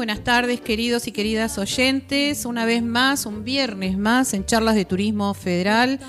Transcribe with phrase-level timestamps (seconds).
[0.00, 2.46] Buenas tardes, queridos y queridas oyentes.
[2.46, 6.00] Una vez más, un viernes más en Charlas de Turismo Federal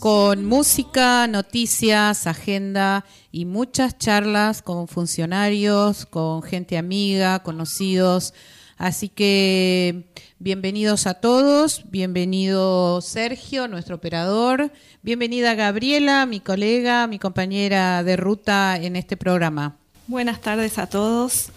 [0.00, 8.32] con música, noticias, agenda y muchas charlas con funcionarios, con gente amiga, conocidos.
[8.78, 18.02] Así que bienvenidos a todos, bienvenido Sergio, nuestro operador, bienvenida Gabriela, mi colega, mi compañera
[18.02, 19.76] de ruta en este programa.
[20.06, 21.50] Buenas tardes a todos.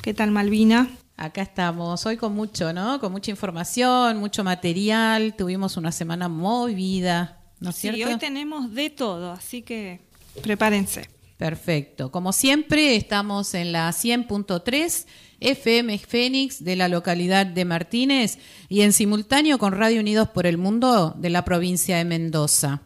[0.00, 0.88] ¿Qué tal Malvina?
[1.16, 3.00] Acá estamos, hoy con mucho, ¿no?
[3.00, 8.12] Con mucha información, mucho material, tuvimos una semana movida, ¿no es sí, cierto?
[8.12, 10.00] hoy tenemos de todo, así que
[10.42, 11.08] prepárense.
[11.38, 12.10] Perfecto.
[12.10, 15.06] Como siempre, estamos en la 100.3
[15.40, 20.58] FM Fénix de la localidad de Martínez y en simultáneo con Radio Unidos por el
[20.58, 22.82] Mundo de la provincia de Mendoza.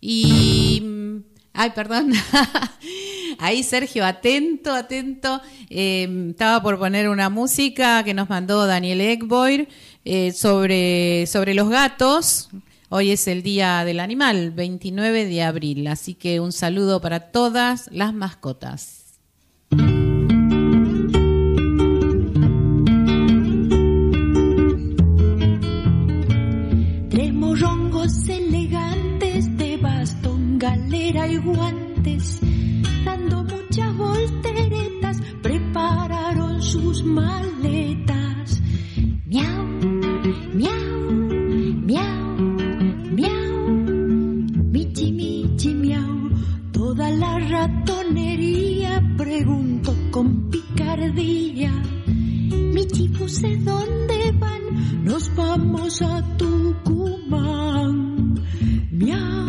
[0.00, 0.82] Y...
[1.52, 2.12] Ay, perdón.
[3.38, 5.40] Ahí Sergio, atento, atento.
[5.70, 9.68] Eh, estaba por poner una música que nos mandó Daniel Egboir
[10.04, 12.50] eh, sobre, sobre los gatos.
[12.88, 15.86] Hoy es el Día del Animal, 29 de abril.
[15.86, 18.98] Así que un saludo para todas las mascotas.
[27.08, 32.40] Tres morrongos elegantes de bastón, galera y guantes,
[35.72, 38.60] prepararon sus maletas.
[39.24, 39.64] Miau,
[40.52, 41.10] miau,
[41.88, 42.36] miau,
[43.16, 43.68] miau,
[44.72, 46.30] michi, michi, miau.
[46.72, 51.72] Toda la ratonería preguntó con picardía.
[52.74, 55.04] Michi, puse dónde van?
[55.04, 57.94] Nos vamos a Tucumán.
[58.90, 59.41] Miau,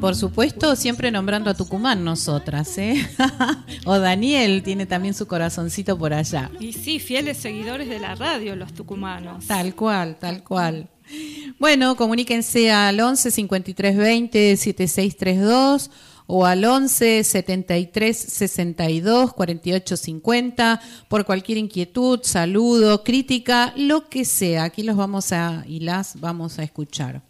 [0.00, 2.96] por supuesto, siempre nombrando a Tucumán nosotras, ¿eh?
[3.84, 6.50] o Daniel tiene también su corazoncito por allá.
[6.58, 9.46] Y sí, fieles seguidores de la radio, los tucumanos.
[9.46, 10.88] Tal cual, tal cual.
[11.58, 15.90] Bueno, comuníquense al 11 53 20 7632
[16.26, 24.64] o al 11 73 62 48 50 por cualquier inquietud, saludo, crítica, lo que sea.
[24.64, 27.22] Aquí los vamos a y las vamos a escuchar.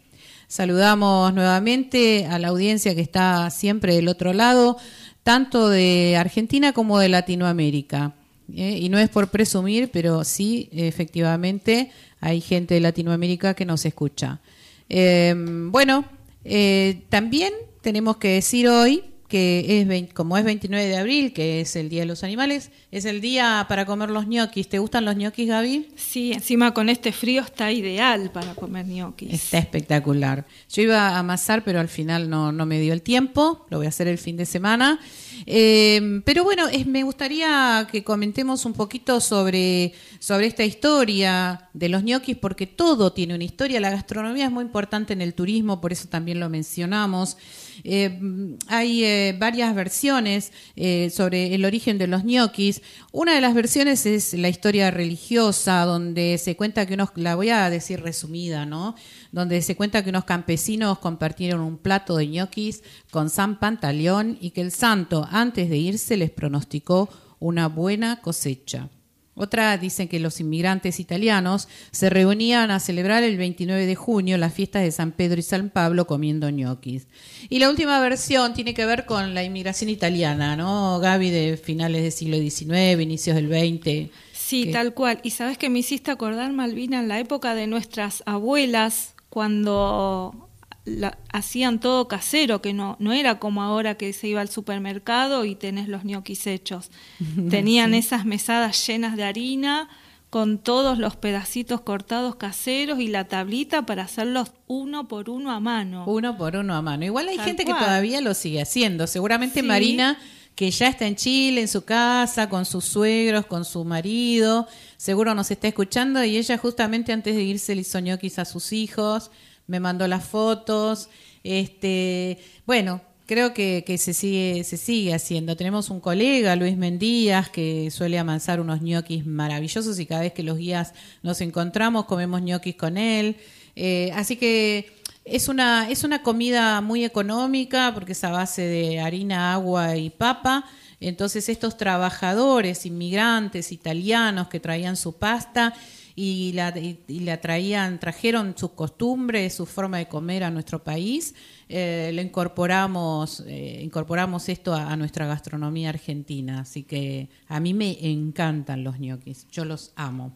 [0.51, 4.75] Saludamos nuevamente a la audiencia que está siempre del otro lado,
[5.23, 8.15] tanto de Argentina como de Latinoamérica.
[8.53, 8.77] ¿eh?
[8.77, 14.41] Y no es por presumir, pero sí, efectivamente, hay gente de Latinoamérica que nos escucha.
[14.89, 16.03] Eh, bueno,
[16.43, 21.61] eh, también tenemos que decir hoy que es 20 como es 29 de abril, que
[21.61, 24.67] es el Día de los Animales, es el día para comer los ñoquis.
[24.67, 25.87] ¿Te gustan los ñoquis, Gaby?
[25.95, 29.31] Sí, encima con este frío está ideal para comer ñoquis.
[29.31, 30.45] Está espectacular.
[30.69, 33.65] Yo iba a amasar, pero al final no, no me dio el tiempo.
[33.69, 34.99] Lo voy a hacer el fin de semana.
[35.45, 41.89] Eh, pero bueno, es, me gustaría que comentemos un poquito sobre, sobre esta historia de
[41.89, 43.79] los ñoquis, porque todo tiene una historia.
[43.79, 47.37] La gastronomía es muy importante en el turismo, por eso también lo mencionamos.
[47.83, 48.19] Eh,
[48.67, 52.81] hay eh, varias versiones eh, sobre el origen de los ñoquis.
[53.11, 57.49] Una de las versiones es la historia religiosa, donde se cuenta que unos, la voy
[57.49, 58.95] a decir resumida, ¿no?
[59.31, 64.51] Donde se cuenta que unos campesinos compartieron un plato de ñoquis con San Pantaleón y
[64.51, 68.89] que el santo, antes de irse, les pronosticó una buena cosecha.
[69.33, 74.53] Otra dicen que los inmigrantes italianos se reunían a celebrar el 29 de junio las
[74.53, 77.07] fiestas de San Pedro y San Pablo comiendo ñoquis.
[77.49, 80.99] Y la última versión tiene que ver con la inmigración italiana, ¿no?
[80.99, 84.11] Gaby de finales del siglo XIX, inicios del XX.
[84.33, 85.21] Sí, tal cual.
[85.23, 90.49] Y sabes que me hiciste acordar, Malvina, en la época de nuestras abuelas, cuando
[90.85, 95.45] la- hacían todo casero, que no, no era como ahora que se iba al supermercado
[95.45, 96.91] y tenés los ñoquis hechos.
[97.49, 99.89] Tenían esas mesadas llenas de harina
[100.29, 105.59] con todos los pedacitos cortados caseros y la tablita para hacerlos uno por uno a
[105.59, 106.03] mano.
[106.07, 107.03] Uno por uno a mano.
[107.05, 107.77] Igual hay Tal gente cual.
[107.79, 109.07] que todavía lo sigue haciendo.
[109.07, 109.65] Seguramente Sí.
[109.65, 110.17] Marina,
[110.55, 114.67] que ya está en Chile, en su casa, con sus suegros, con su marido,
[115.01, 118.71] seguro nos está escuchando y ella justamente antes de irse le hizo ñoquis a sus
[118.71, 119.31] hijos,
[119.65, 121.09] me mandó las fotos.
[121.43, 122.37] Este,
[122.67, 125.57] bueno, creo que, se sigue se sigue haciendo.
[125.57, 130.43] Tenemos un colega, Luis Mendías, que suele amansar unos ñoquis maravillosos y cada vez que
[130.43, 130.93] los guías
[131.23, 133.37] nos encontramos comemos ñoquis con él.
[133.75, 138.99] Eh, así que es una, es una comida muy económica porque es a base de
[138.99, 140.63] harina, agua y papa.
[141.01, 145.73] Entonces estos trabajadores, inmigrantes, italianos que traían su pasta
[146.15, 151.33] y la, y, la traían, trajeron sus costumbres, su forma de comer a nuestro país,
[151.67, 156.61] eh, lo incorporamos, eh, incorporamos esto a, a nuestra gastronomía argentina.
[156.61, 160.33] Así que a mí me encantan los ñoquis, yo los amo.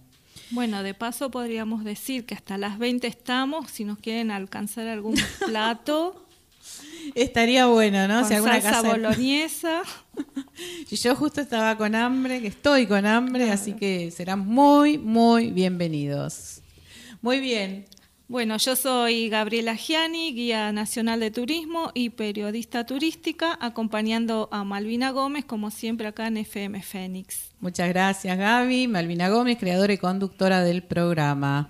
[0.50, 5.16] Bueno, de paso podríamos decir que hasta las 20 estamos, si nos quieren alcanzar algún
[5.46, 6.25] plato
[7.14, 8.20] Estaría bueno, ¿no?
[8.22, 9.82] con Si alguna salsa casa- boloñesa.
[10.90, 15.52] Y Yo justo estaba con hambre, que estoy con hambre, así que serán muy, muy
[15.52, 16.62] bienvenidos.
[17.22, 17.86] Muy bien.
[18.28, 25.12] Bueno, yo soy Gabriela Giani, guía nacional de turismo y periodista turística, acompañando a Malvina
[25.12, 27.52] Gómez, como siempre acá en FM Fénix.
[27.60, 28.88] Muchas gracias, Gaby.
[28.88, 31.70] Malvina Gómez, creadora y conductora del programa.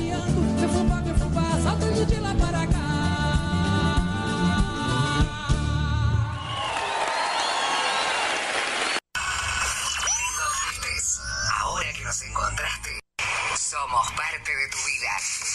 [13.71, 15.50] Somos parte de tu vida.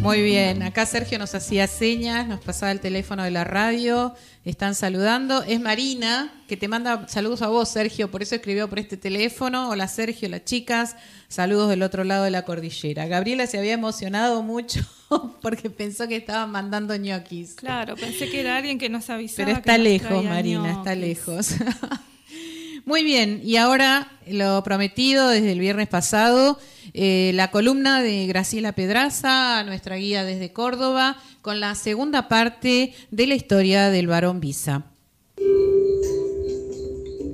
[0.00, 0.62] Muy bien.
[0.62, 4.14] Acá Sergio nos hacía señas, nos pasaba el teléfono de la radio.
[4.46, 5.42] Están saludando.
[5.42, 8.10] Es Marina, que te manda saludos a vos, Sergio.
[8.10, 9.68] Por eso escribió por este teléfono.
[9.68, 10.96] Hola, Sergio, las chicas.
[11.28, 13.06] Saludos del otro lado de la cordillera.
[13.06, 14.80] Gabriela se había emocionado mucho
[15.42, 17.54] porque pensó que estaban mandando ñoquis.
[17.54, 19.46] Claro, pensé que era alguien que nos avisaba.
[19.46, 21.50] Pero que está lejos, Marina, está lejos.
[22.90, 26.58] Muy bien, y ahora lo prometido desde el viernes pasado,
[26.92, 33.26] eh, la columna de Graciela Pedraza, nuestra guía desde Córdoba, con la segunda parte de
[33.28, 34.86] la historia del varón Visa.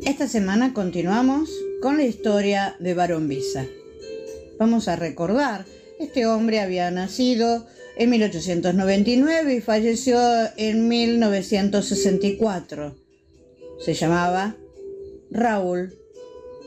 [0.04, 1.48] Esta semana continuamos
[1.80, 3.64] con la historia de Barón Visa.
[4.58, 5.64] Vamos a recordar,
[5.98, 7.66] este hombre había nacido
[7.96, 10.20] en 1899 y falleció
[10.58, 12.94] en 1964.
[13.82, 14.54] Se llamaba
[15.30, 15.94] Raúl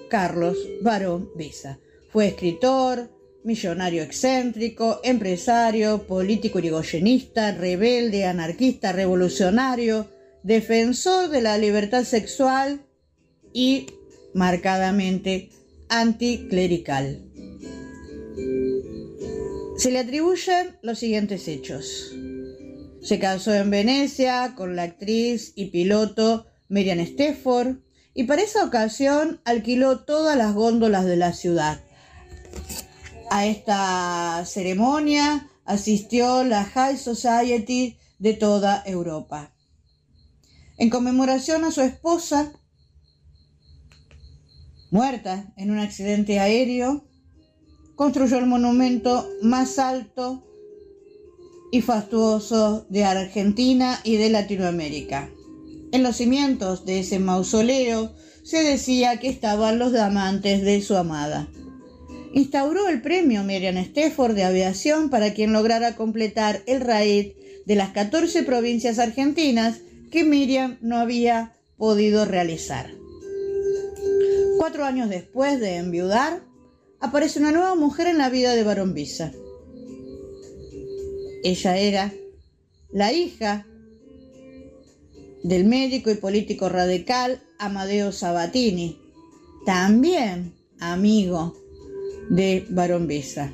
[0.10, 1.80] Carlos Barón Visa.
[2.12, 3.10] Fue escritor,
[3.44, 10.08] millonario excéntrico, empresario, político irigoyenista, rebelde, anarquista, revolucionario,
[10.44, 12.82] defensor de la libertad sexual
[13.54, 13.88] y
[14.34, 15.50] marcadamente
[15.90, 17.24] anticlerical.
[19.78, 22.14] Se le atribuyen los siguientes hechos.
[23.02, 27.78] Se casó en Venecia con la actriz y piloto Miriam Stefford
[28.20, 31.80] y para esa ocasión alquiló todas las góndolas de la ciudad.
[33.32, 39.54] A esta ceremonia asistió la High Society de toda Europa.
[40.78, 42.52] En conmemoración a su esposa,
[44.92, 47.06] muerta en un accidente aéreo,
[47.96, 50.46] construyó el monumento más alto
[51.72, 55.30] y fastuoso de Argentina y de Latinoamérica.
[55.92, 61.48] En los cimientos de ese mausoleo se decía que estaban los diamantes de su amada.
[62.34, 67.32] Instauró el premio Miriam Stefford de aviación para quien lograra completar el raid
[67.66, 69.80] de las 14 provincias argentinas
[70.12, 72.92] que Miriam no había podido realizar.
[74.58, 76.44] Cuatro años después de enviudar,
[77.00, 79.32] aparece una nueva mujer en la vida de Barón Visa.
[81.44, 82.14] Ella era
[82.92, 83.66] la hija
[85.44, 89.00] del médico y político radical Amadeo Sabatini,
[89.66, 91.56] también amigo
[92.30, 93.54] de Barón Visa.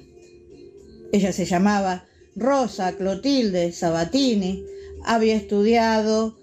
[1.11, 4.63] Ella se llamaba Rosa Clotilde Sabatini,
[5.05, 6.37] había estudiado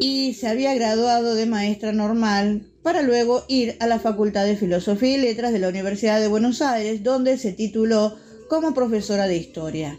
[0.00, 5.16] y se había graduado de maestra normal para luego ir a la Facultad de Filosofía
[5.16, 8.16] y Letras de la Universidad de Buenos Aires, donde se tituló
[8.48, 9.98] como profesora de historia.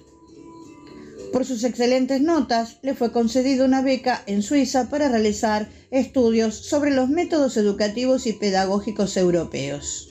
[1.32, 6.92] Por sus excelentes notas, le fue concedida una beca en Suiza para realizar estudios sobre
[6.92, 10.10] los métodos educativos y pedagógicos europeos.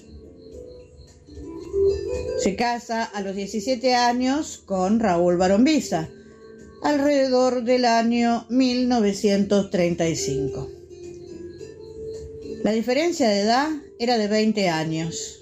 [2.42, 6.08] Se casa a los 17 años con Raúl Barombisa,
[6.82, 10.70] alrededor del año 1935.
[12.64, 15.36] La diferencia de edad era de 20 años.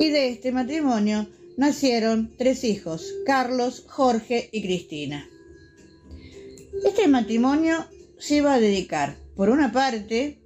[0.00, 5.28] Y de este matrimonio nacieron tres hijos, Carlos, Jorge y Cristina.
[6.84, 7.86] Este matrimonio
[8.18, 10.38] se iba a dedicar, por una parte,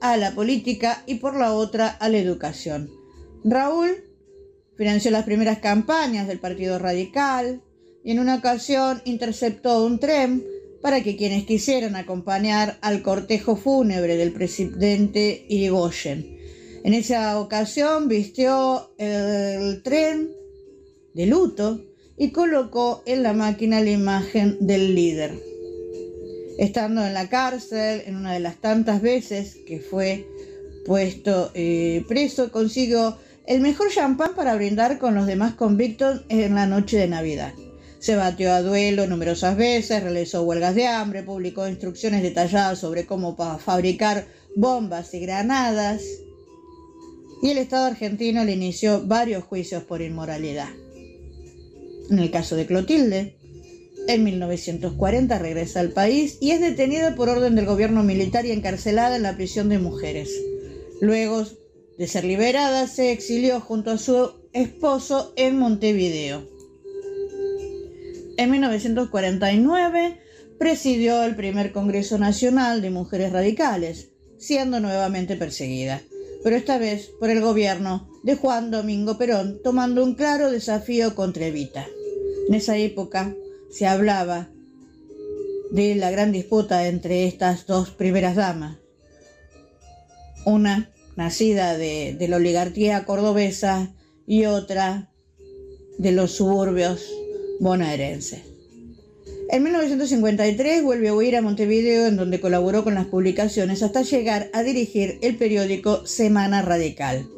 [0.00, 2.90] a la política y por la otra a la educación.
[3.44, 4.04] Raúl
[4.76, 7.62] financió las primeras campañas del Partido Radical
[8.04, 10.44] y en una ocasión interceptó un tren
[10.82, 16.36] para que quienes quisieran acompañar al cortejo fúnebre del presidente Irigoyen.
[16.84, 20.30] En esa ocasión vistió el tren
[21.16, 21.80] de luto
[22.18, 25.32] y colocó en la máquina la imagen del líder.
[26.58, 30.26] Estando en la cárcel, en una de las tantas veces que fue
[30.84, 36.66] puesto eh, preso, consiguió el mejor champán para brindar con los demás convictos en la
[36.66, 37.54] noche de Navidad.
[37.98, 43.36] Se batió a duelo numerosas veces, realizó huelgas de hambre, publicó instrucciones detalladas sobre cómo
[43.58, 46.02] fabricar bombas y granadas.
[47.42, 50.68] Y el Estado argentino le inició varios juicios por inmoralidad.
[52.10, 53.36] En el caso de Clotilde,
[54.08, 59.16] en 1940 regresa al país y es detenida por orden del gobierno militar y encarcelada
[59.16, 60.30] en la prisión de mujeres.
[61.00, 61.44] Luego
[61.98, 66.46] de ser liberada, se exilió junto a su esposo en Montevideo.
[68.36, 70.18] En 1949
[70.58, 76.02] presidió el primer Congreso Nacional de Mujeres Radicales, siendo nuevamente perseguida,
[76.46, 81.46] pero esta vez por el gobierno de Juan Domingo Perón, tomando un claro desafío contra
[81.46, 81.88] Evita.
[82.46, 83.34] En esa época
[83.68, 84.48] se hablaba
[85.72, 88.76] de la gran disputa entre estas dos primeras damas.
[90.44, 93.92] Una nacida de, de la oligarquía cordobesa
[94.24, 95.10] y otra
[95.98, 97.12] de los suburbios
[97.58, 98.42] bonaerenses.
[99.48, 104.50] En 1953 vuelve a huir a Montevideo, en donde colaboró con las publicaciones hasta llegar
[104.52, 107.28] a dirigir el periódico Semana Radical.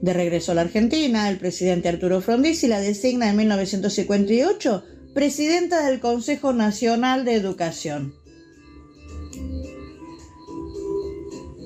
[0.00, 5.98] De regreso a la Argentina, el presidente Arturo Frondizi la designa en 1958 presidenta del
[5.98, 8.14] Consejo Nacional de Educación.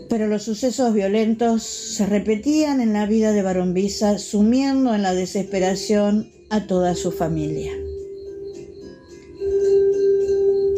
[0.09, 6.33] Pero los sucesos violentos se repetían en la vida de Barombisa, sumiendo en la desesperación
[6.51, 7.73] a toda su familia.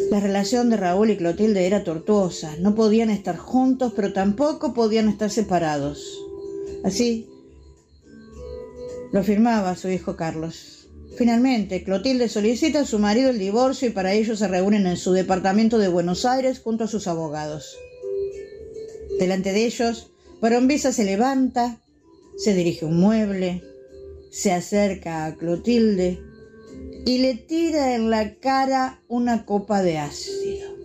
[0.09, 2.55] La relación de Raúl y Clotilde era tortuosa.
[2.59, 6.17] No podían estar juntos, pero tampoco podían estar separados.
[6.83, 7.29] Así
[9.11, 10.87] lo afirmaba su hijo Carlos.
[11.17, 15.11] Finalmente, Clotilde solicita a su marido el divorcio y para ello se reúnen en su
[15.11, 17.77] departamento de Buenos Aires junto a sus abogados.
[19.19, 21.81] Delante de ellos, Barombisa se levanta,
[22.37, 23.63] se dirige a un mueble,
[24.31, 26.19] se acerca a Clotilde
[27.07, 30.75] y le tira en la cara una copa de ácido.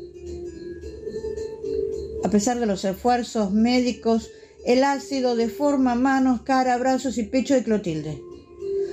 [2.23, 4.31] A pesar de los esfuerzos médicos,
[4.65, 8.23] el ácido deforma manos, cara, brazos y pecho de Clotilde.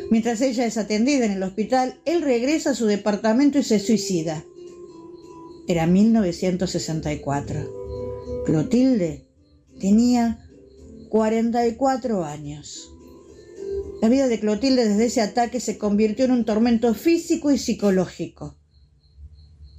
[0.10, 4.44] Mientras ella es atendida en el hospital, él regresa a su departamento y se suicida.
[5.68, 8.44] Era 1964.
[8.48, 9.28] Clotilde
[9.80, 10.50] tenía
[11.10, 12.90] 44 años.
[14.02, 18.56] La vida de Clotilde desde ese ataque se convirtió en un tormento físico y psicológico.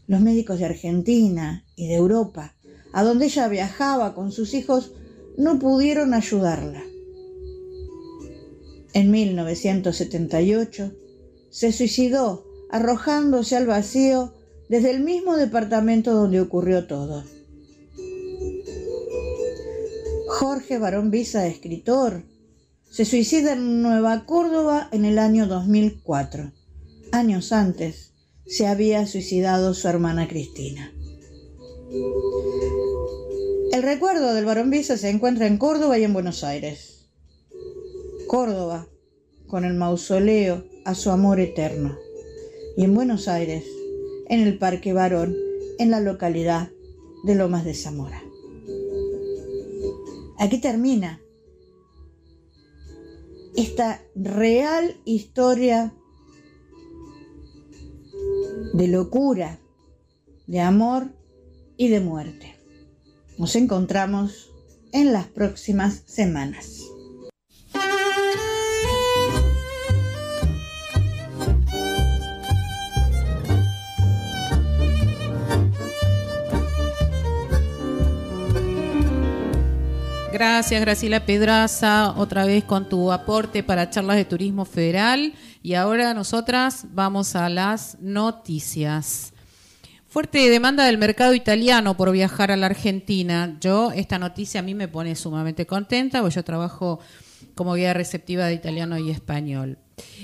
[0.06, 2.54] Los médicos de Argentina y de Europa,
[2.92, 4.92] a donde ella viajaba con sus hijos,
[5.38, 6.82] no pudieron ayudarla.
[8.92, 10.92] En 1978
[11.48, 14.34] se suicidó arrojándose al vacío
[14.68, 17.24] desde el mismo departamento donde ocurrió todo.
[20.28, 22.24] Jorge Barón Visa, escritor,
[22.90, 26.50] se suicida en Nueva Córdoba en el año 2004.
[27.12, 28.12] Años antes
[28.46, 30.92] se había suicidado su hermana Cristina.
[33.72, 37.08] El recuerdo del Barón Visa se encuentra en Córdoba y en Buenos Aires.
[38.26, 38.88] Córdoba,
[39.46, 41.96] con el mausoleo a su amor eterno.
[42.76, 43.64] Y en Buenos Aires,
[44.28, 45.36] en el Parque Barón,
[45.78, 46.70] en la localidad
[47.22, 48.20] de Lomas de Zamora.
[50.38, 51.20] Aquí termina
[53.56, 55.94] esta real historia
[58.74, 59.58] de locura,
[60.46, 61.12] de amor
[61.76, 62.56] y de muerte.
[63.38, 64.50] Nos encontramos
[64.92, 66.89] en las próximas semanas.
[80.40, 85.34] Gracias, Graciela Pedraza, otra vez con tu aporte para charlas de turismo federal.
[85.62, 89.34] Y ahora nosotras vamos a las noticias.
[90.08, 93.58] Fuerte demanda del mercado italiano por viajar a la Argentina.
[93.60, 97.00] Yo, esta noticia a mí me pone sumamente contenta, porque yo trabajo
[97.54, 99.76] como guía receptiva de italiano y español.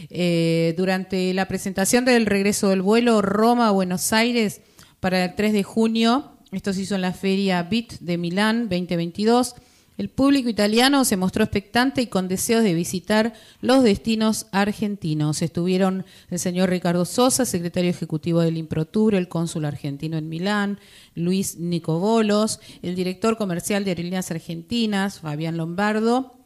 [0.08, 4.62] Eh, durante la presentación del regreso del vuelo Roma-Buenos Aires
[4.98, 9.56] para el 3 de junio, esto se hizo en la feria BIT de Milán 2022,
[9.98, 15.40] el público italiano se mostró expectante y con deseos de visitar los destinos argentinos.
[15.42, 20.78] Estuvieron el señor Ricardo Sosa, secretario ejecutivo del Improtur, el cónsul argentino en Milán,
[21.14, 26.36] Luis Nicobolos, el director comercial de Aerolíneas Argentinas, Fabián Lombardo,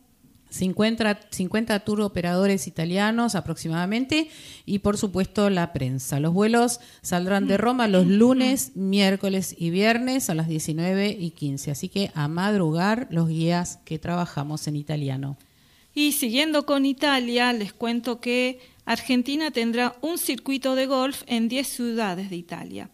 [0.51, 4.29] 50, 50 tour operadores italianos aproximadamente
[4.67, 6.21] y por supuesto la prensa.
[6.21, 11.71] Los vuelos saldrán de Roma los lunes, miércoles y viernes a las 19 y 15.
[11.71, 15.37] Así que a madrugar los guías que trabajamos en italiano.
[15.95, 21.67] Y siguiendo con Italia, les cuento que Argentina tendrá un circuito de golf en 10
[21.67, 22.91] ciudades de Italia.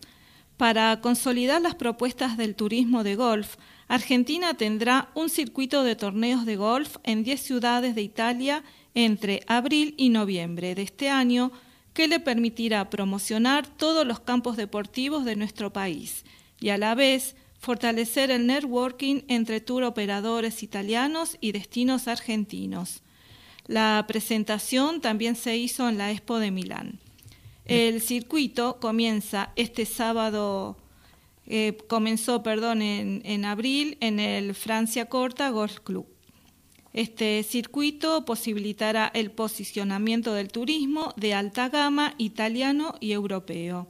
[0.57, 3.57] Para consolidar las propuestas del turismo de golf,
[3.89, 9.95] Argentina tendrá un circuito de torneos de golf en 10 ciudades de Italia entre abril
[9.97, 11.53] y noviembre de este año
[11.93, 16.25] que le permitirá promocionar todos los campos deportivos de nuestro país
[16.61, 23.03] y a la vez fortalecer el networking entre tour operadores italianos y destinos argentinos.
[23.67, 27.01] La presentación también se hizo en la Expo de Milán.
[27.65, 30.77] El circuito comienza este sábado
[31.47, 36.07] eh, comenzó, perdón, en, en abril en el Francia Corta Golf Club.
[36.93, 43.89] Este circuito posibilitará el posicionamiento del turismo de alta gama italiano y europeo.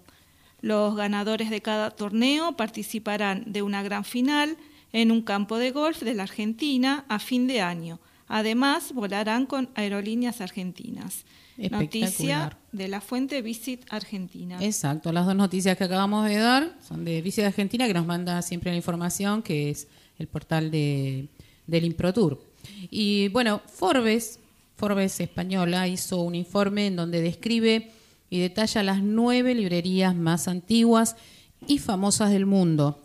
[0.60, 4.56] Los ganadores de cada torneo participarán de una gran final
[4.92, 8.00] en un campo de golf de la Argentina a fin de año.
[8.28, 11.24] Además, volarán con aerolíneas argentinas.
[11.56, 14.58] Noticia de la fuente Visit Argentina.
[14.60, 18.42] Exacto, las dos noticias que acabamos de dar son de Visit Argentina, que nos manda
[18.42, 21.28] siempre la información, que es el portal de,
[21.66, 22.42] del Improtour.
[22.90, 24.38] Y bueno, Forbes,
[24.76, 27.90] Forbes española, hizo un informe en donde describe
[28.28, 31.16] y detalla las nueve librerías más antiguas
[31.66, 33.02] y famosas del mundo,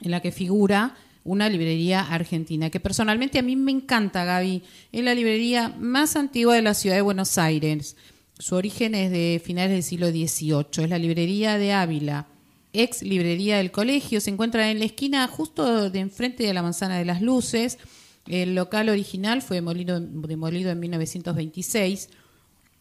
[0.00, 4.62] en la que figura una librería argentina, que personalmente a mí me encanta, Gaby.
[4.90, 7.96] Es la librería más antigua de la ciudad de Buenos Aires.
[8.38, 10.84] Su origen es de finales del siglo XVIII.
[10.84, 12.26] Es la librería de Ávila,
[12.72, 14.20] ex librería del colegio.
[14.20, 17.78] Se encuentra en la esquina justo de enfrente de la Manzana de las Luces.
[18.26, 22.08] El local original fue demolido, demolido en 1926.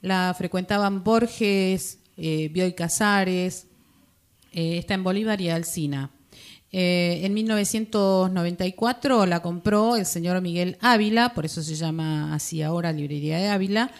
[0.01, 3.67] La frecuentaban Borges, eh, Bioy Casares.
[4.51, 6.11] Eh, está en Bolívar y Alcina.
[6.73, 12.93] Eh, en 1994 la compró el señor Miguel Ávila, por eso se llama así ahora
[12.93, 13.91] Librería de Ávila,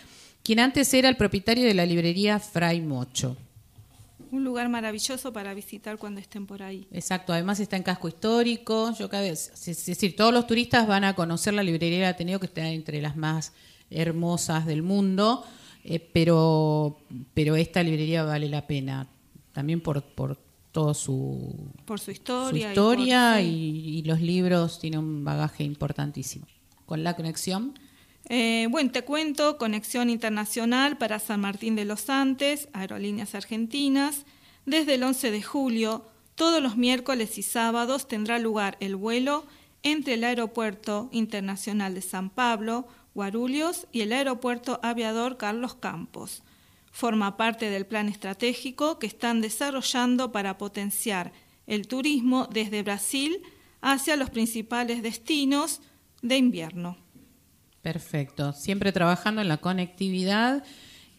[0.42, 3.36] quien antes era el propietario de la librería Fray Mocho.
[4.32, 6.88] Un lugar maravilloso para visitar cuando estén por ahí.
[6.92, 8.94] Exacto, además está en casco histórico.
[8.98, 12.40] Yo cada vez, es decir, todos los turistas van a conocer la librería de Ateneo,
[12.40, 13.52] que está entre las más
[13.90, 15.44] hermosas del mundo,
[15.84, 16.98] eh, pero,
[17.34, 19.10] pero esta librería vale la pena,
[19.52, 20.38] también por, por
[20.72, 23.98] todo su, por su historia, su historia y, y, por, sí.
[23.98, 26.46] y los libros tiene un bagaje importantísimo.
[26.86, 27.74] Con la conexión.
[28.30, 34.26] Eh, bueno, te cuento, conexión internacional para San Martín de los Andes, Aerolíneas Argentinas.
[34.66, 36.06] Desde el 11 de julio,
[36.36, 39.46] todos los miércoles y sábados tendrá lugar el vuelo
[39.84, 46.44] entre el Aeropuerto Internacional de San Pablo, Guarulhos, y el Aeropuerto Aviador Carlos Campos.
[46.91, 51.32] Forma parte del plan estratégico que están desarrollando para potenciar
[51.65, 53.41] el turismo desde Brasil
[53.82, 55.82] hacia los principales destinos
[56.21, 56.97] de invierno.
[57.82, 58.54] Perfecto.
[58.54, 60.63] Siempre trabajando en la conectividad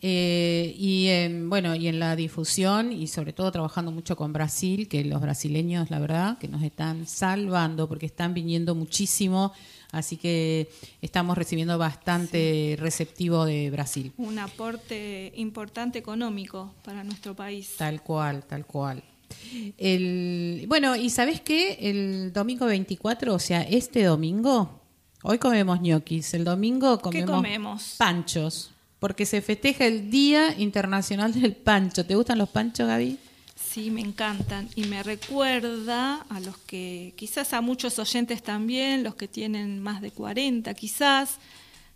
[0.05, 4.88] eh, y en, bueno y en la difusión y sobre todo trabajando mucho con Brasil,
[4.88, 9.53] que los brasileños, la verdad, que nos están salvando porque están viniendo muchísimo.
[9.93, 10.71] Así que
[11.03, 12.77] estamos recibiendo bastante sí.
[12.77, 14.12] receptivo de Brasil.
[14.17, 17.75] Un aporte importante económico para nuestro país.
[17.77, 19.03] Tal cual, tal cual.
[19.79, 24.83] El, bueno, y sabes qué, el domingo 24, o sea, este domingo,
[25.25, 27.95] Hoy comemos ñoquis, el domingo comemos, comemos?
[27.97, 32.07] panchos, porque se festeja el Día Internacional del Pancho.
[32.07, 33.19] ¿Te gustan los panchos, Gaby?
[33.57, 39.17] Sí, me encantan y me recuerda a los que, quizás a muchos oyentes también, los
[39.17, 41.38] que tienen más de 40 quizás,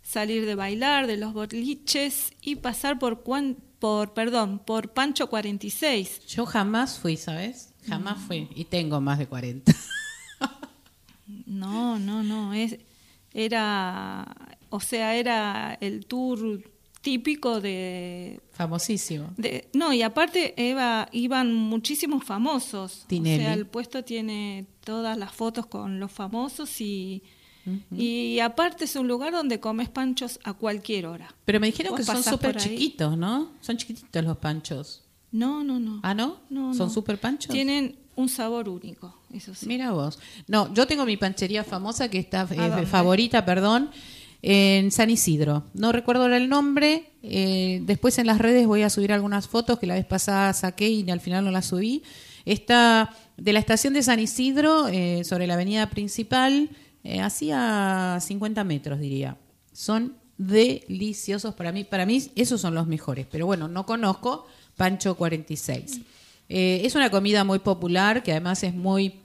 [0.03, 6.25] salir de bailar de los boliches y pasar por, cuan- por perdón, por Pancho 46.
[6.27, 7.69] Yo jamás fui, ¿sabes?
[7.87, 9.73] Jamás fui y tengo más de 40.
[11.45, 12.77] No, no, no, es,
[13.33, 14.25] era,
[14.69, 16.61] o sea, era el tour
[17.07, 19.29] típico de, Famosísimo.
[19.37, 23.05] de- no, y aparte Eva, iban muchísimos famosos.
[23.07, 23.43] Tinelli.
[23.43, 27.23] O sea, el puesto tiene todas las fotos con los famosos y,
[27.95, 31.33] y aparte es un lugar donde comes panchos a cualquier hora.
[31.45, 33.53] Pero me dijeron Vos que son súper chiquitos, ¿no?
[33.61, 35.03] Son chiquititos los panchos.
[35.31, 36.01] No, no, no.
[36.03, 36.41] ¿Ah, no?
[36.49, 36.93] No, ¿Son no.
[36.93, 37.53] súper panchos?
[37.53, 39.65] Tienen un sabor único, eso sí.
[39.65, 40.19] Mira vos.
[40.47, 43.91] No, yo tengo mi panchería famosa que está eh, favorita, perdón,
[44.49, 45.65] en San Isidro.
[45.73, 47.11] No recuerdo el nombre.
[47.21, 50.87] eh, después en las redes voy a subir algunas fotos que la vez pasada saqué
[50.87, 52.01] y al final no las subí.
[52.45, 56.69] Está de la estación de San Isidro eh, sobre la avenida principal,
[57.03, 59.37] eh, hacía 50 metros diría.
[59.73, 61.83] Son deliciosos para mí.
[61.83, 63.27] Para mí esos son los mejores.
[63.29, 65.99] Pero bueno, no conozco Pancho 46.
[66.47, 69.19] Eh, es una comida muy popular que además es muy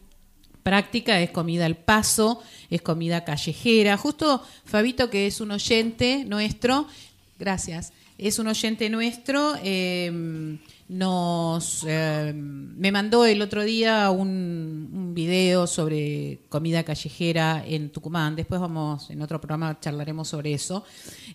[0.63, 3.97] práctica, es comida al paso, es comida callejera.
[3.97, 6.87] Justo Fabito, que es un oyente nuestro,
[7.39, 10.59] gracias, es un oyente nuestro, eh,
[10.93, 18.37] nos eh, me mandó el otro día un, un video sobre comida callejera en Tucumán.
[18.37, 20.85] Después vamos, en otro programa charlaremos sobre eso.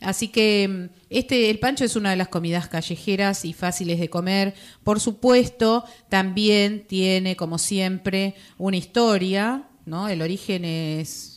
[0.02, 4.54] Así que este, el pancho es una de las comidas callejeras y fáciles de comer.
[4.84, 10.08] Por supuesto, también tiene, como siempre, una historia, ¿no?
[10.08, 11.37] El origen es,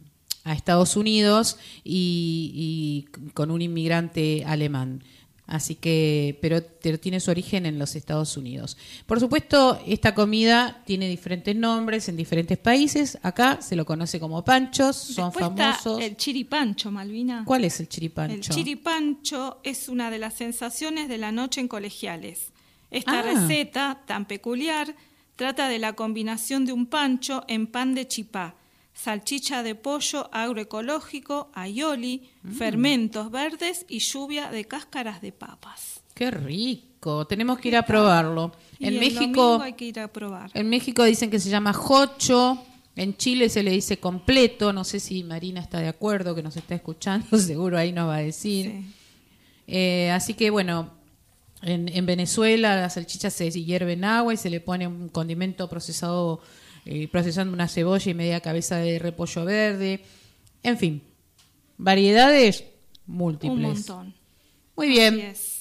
[0.46, 5.02] Estados Unidos y con un inmigrante alemán.
[5.46, 8.78] Así que, pero, pero tiene su origen en los Estados Unidos.
[9.04, 13.18] Por supuesto, esta comida tiene diferentes nombres en diferentes países.
[13.22, 16.00] Acá se lo conoce como panchos, son Después está famosos.
[16.02, 17.42] el chiripancho, Malvina.
[17.44, 18.34] ¿Cuál es el chiripancho?
[18.34, 22.50] El chiripancho es una de las sensaciones de la noche en colegiales.
[22.90, 23.22] Esta Ah.
[23.22, 24.94] receta tan peculiar
[25.36, 28.54] trata de la combinación de un pancho en pan de chipá,
[28.94, 32.52] salchicha de pollo agroecológico, aioli, Mm.
[32.52, 36.00] fermentos verdes y lluvia de cáscaras de papas.
[36.14, 38.52] Qué rico, tenemos que ir a probarlo.
[38.78, 40.50] Y En el México, hay que ir a probar.
[40.54, 42.62] en México dicen que se llama jocho,
[42.96, 46.56] en Chile se le dice completo, no sé si Marina está de acuerdo, que nos
[46.56, 48.66] está escuchando, seguro ahí nos va a decir.
[48.66, 48.86] Sí.
[49.66, 50.90] Eh, así que bueno,
[51.62, 55.68] en, en Venezuela la salchicha se hierve en agua y se le pone un condimento
[55.68, 56.40] procesado,
[56.84, 60.04] eh, procesando una cebolla y media cabeza de repollo verde.
[60.62, 61.02] En fin,
[61.76, 62.64] variedades
[63.06, 63.56] múltiples.
[63.56, 64.14] Un montón.
[64.76, 65.14] Muy bien.
[65.14, 65.54] Así es.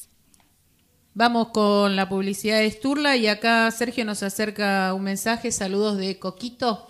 [1.15, 6.17] Vamos con la publicidad de Sturla y acá Sergio nos acerca un mensaje, saludos de
[6.17, 6.89] Coquito.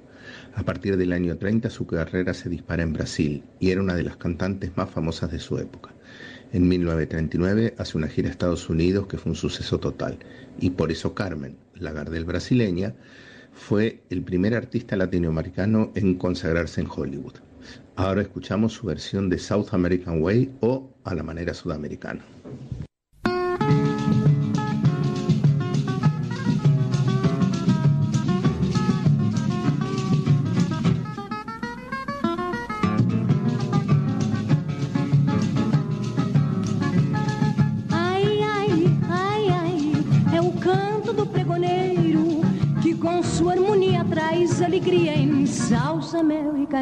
[0.54, 4.04] A partir del año 30 su carrera se dispara en Brasil y era una de
[4.04, 5.90] las cantantes más famosas de su época.
[6.54, 10.20] En 1939 hace una gira a Estados Unidos que fue un suceso total
[10.58, 12.94] y por eso Carmen, la Gardel brasileña,
[13.52, 17.51] fue el primer artista latinoamericano en consagrarse en Hollywood.
[17.96, 22.24] Ahora escuchamos su versión de South American Way o a la manera sudamericana.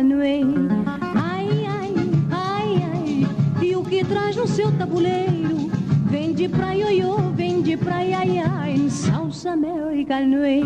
[0.02, 1.94] Ai, ai,
[2.30, 3.26] ai, ai,
[3.60, 5.70] e o que traz no seu tabuleiro
[6.06, 10.62] vem de pra ioiô, vem de pra iaiá em salsa, mel e canoe.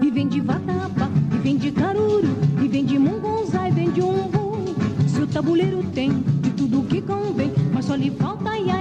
[0.00, 4.00] E vem de vatapa, e vem de caruru, e vem de mungonzá, e vem de
[4.00, 4.56] umbu.
[5.08, 8.77] Se o tabuleiro tem de tudo que convém, mas só lhe falta ai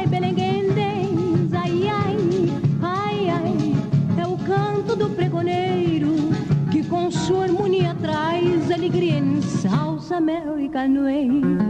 [10.17, 11.66] American way.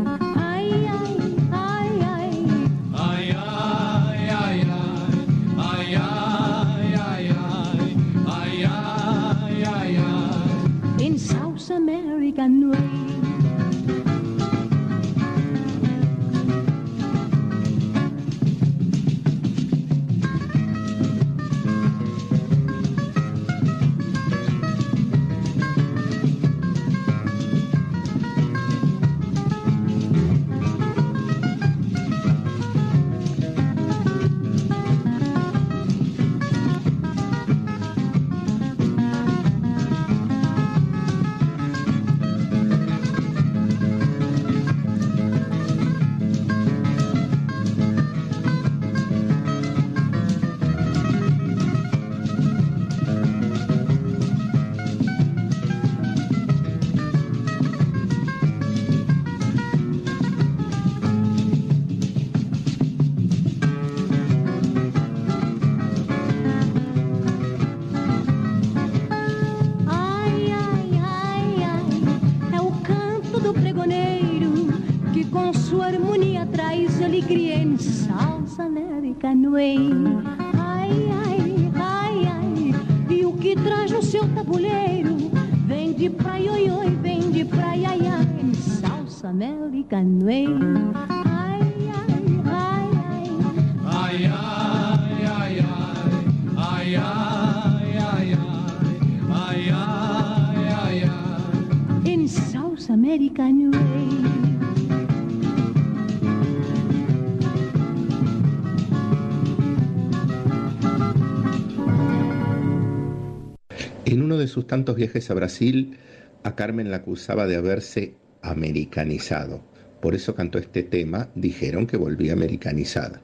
[115.18, 115.98] A Brasil,
[116.44, 119.62] a Carmen la acusaba de haberse americanizado.
[120.02, 123.22] Por eso cantó este tema, dijeron que volvía americanizada.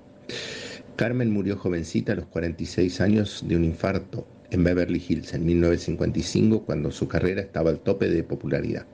[0.95, 6.65] Carmen murió jovencita a los 46 años de un infarto en Beverly Hills en 1955
[6.65, 8.85] cuando su carrera estaba al tope de popularidad.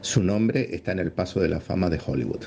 [0.00, 2.44] Su nombre está en el paso de la fama de Hollywood.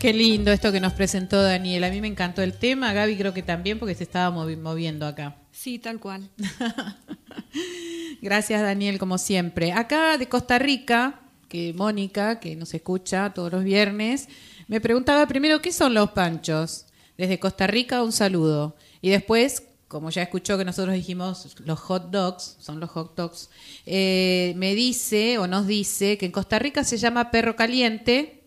[0.00, 1.84] Qué lindo esto que nos presentó Daniel.
[1.84, 5.06] A mí me encantó el tema, Gaby creo que también porque se estaba movi- moviendo
[5.06, 5.36] acá.
[5.52, 6.30] Sí, tal cual.
[8.22, 9.72] Gracias Daniel, como siempre.
[9.72, 14.28] Acá de Costa Rica, que Mónica, que nos escucha todos los viernes,
[14.68, 16.86] me preguntaba primero qué son los panchos.
[17.18, 18.76] Desde Costa Rica un saludo.
[19.02, 23.50] Y después, como ya escuchó que nosotros dijimos los hot dogs, son los hot dogs,
[23.84, 28.39] eh, me dice o nos dice que en Costa Rica se llama perro caliente,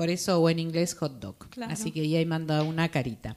[0.00, 1.36] por eso, o en inglés hot dog.
[1.50, 1.70] Claro.
[1.74, 3.36] Así que ahí manda una carita.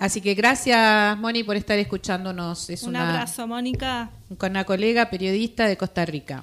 [0.00, 2.68] Así que gracias, Moni, por estar escuchándonos.
[2.70, 4.10] Es Un una, abrazo, Mónica.
[4.36, 6.42] con una colega periodista de Costa Rica.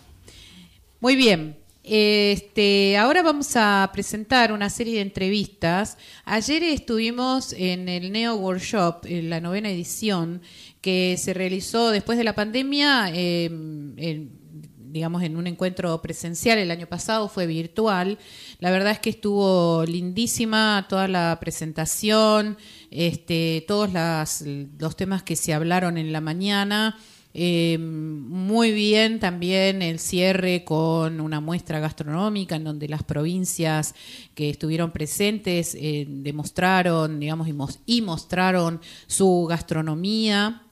[1.01, 1.57] Muy bien.
[1.83, 5.97] Este, ahora vamos a presentar una serie de entrevistas.
[6.23, 10.41] Ayer estuvimos en el Neo Workshop, en la novena edición,
[10.79, 14.36] que se realizó después de la pandemia, eh, en-
[14.97, 16.57] digamos, en un encuentro presencial.
[16.57, 18.17] El año pasado fue virtual.
[18.59, 22.57] La verdad es que estuvo lindísima toda la presentación,
[22.91, 24.43] este, todos las-
[24.79, 26.97] los temas que se hablaron en la mañana.
[27.39, 33.93] Eh, muy bien también el cierre con una muestra gastronómica en donde las provincias
[34.33, 40.63] que estuvieron presentes eh, demostraron, digamos, y, y mostraron su gastronomía.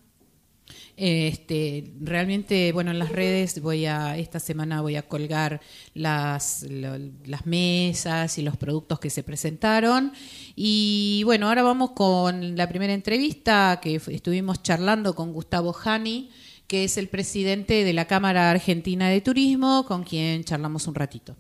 [0.98, 5.60] Este, realmente, bueno, en las redes voy a, esta semana voy a colgar
[5.94, 10.14] las, las mesas y los productos que se presentaron.
[10.56, 16.30] Y bueno, ahora vamos con la primera entrevista que estuvimos charlando con Gustavo Jani,
[16.68, 21.36] que es el presidente de la Cámara Argentina de Turismo, con quien charlamos un ratito.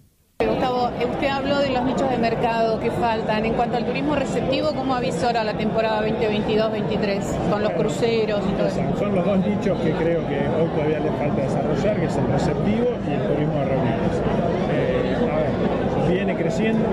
[0.55, 3.45] Gustavo, eh, usted habló de los nichos de mercado que faltan.
[3.45, 8.67] En cuanto al turismo receptivo, ¿cómo avisora la temporada 2022-23 con los cruceros y todo
[8.67, 8.79] eso?
[8.97, 12.27] Son, los dos nichos que creo que hoy todavía le falta desarrollar, que es el
[12.27, 14.21] receptivo y el turismo de reuniones.
[14.71, 16.85] Eh, a ver, viene creciendo,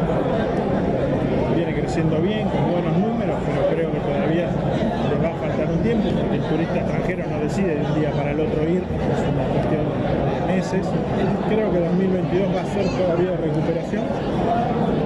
[1.83, 6.09] creciendo bien, con buenos números, pero creo que todavía le va a faltar un tiempo,
[6.15, 9.45] porque el turista extranjero no decide de un día para el otro ir, es una
[9.51, 10.87] cuestión de meses.
[11.51, 14.05] Creo que 2022 va a ser todavía de recuperación.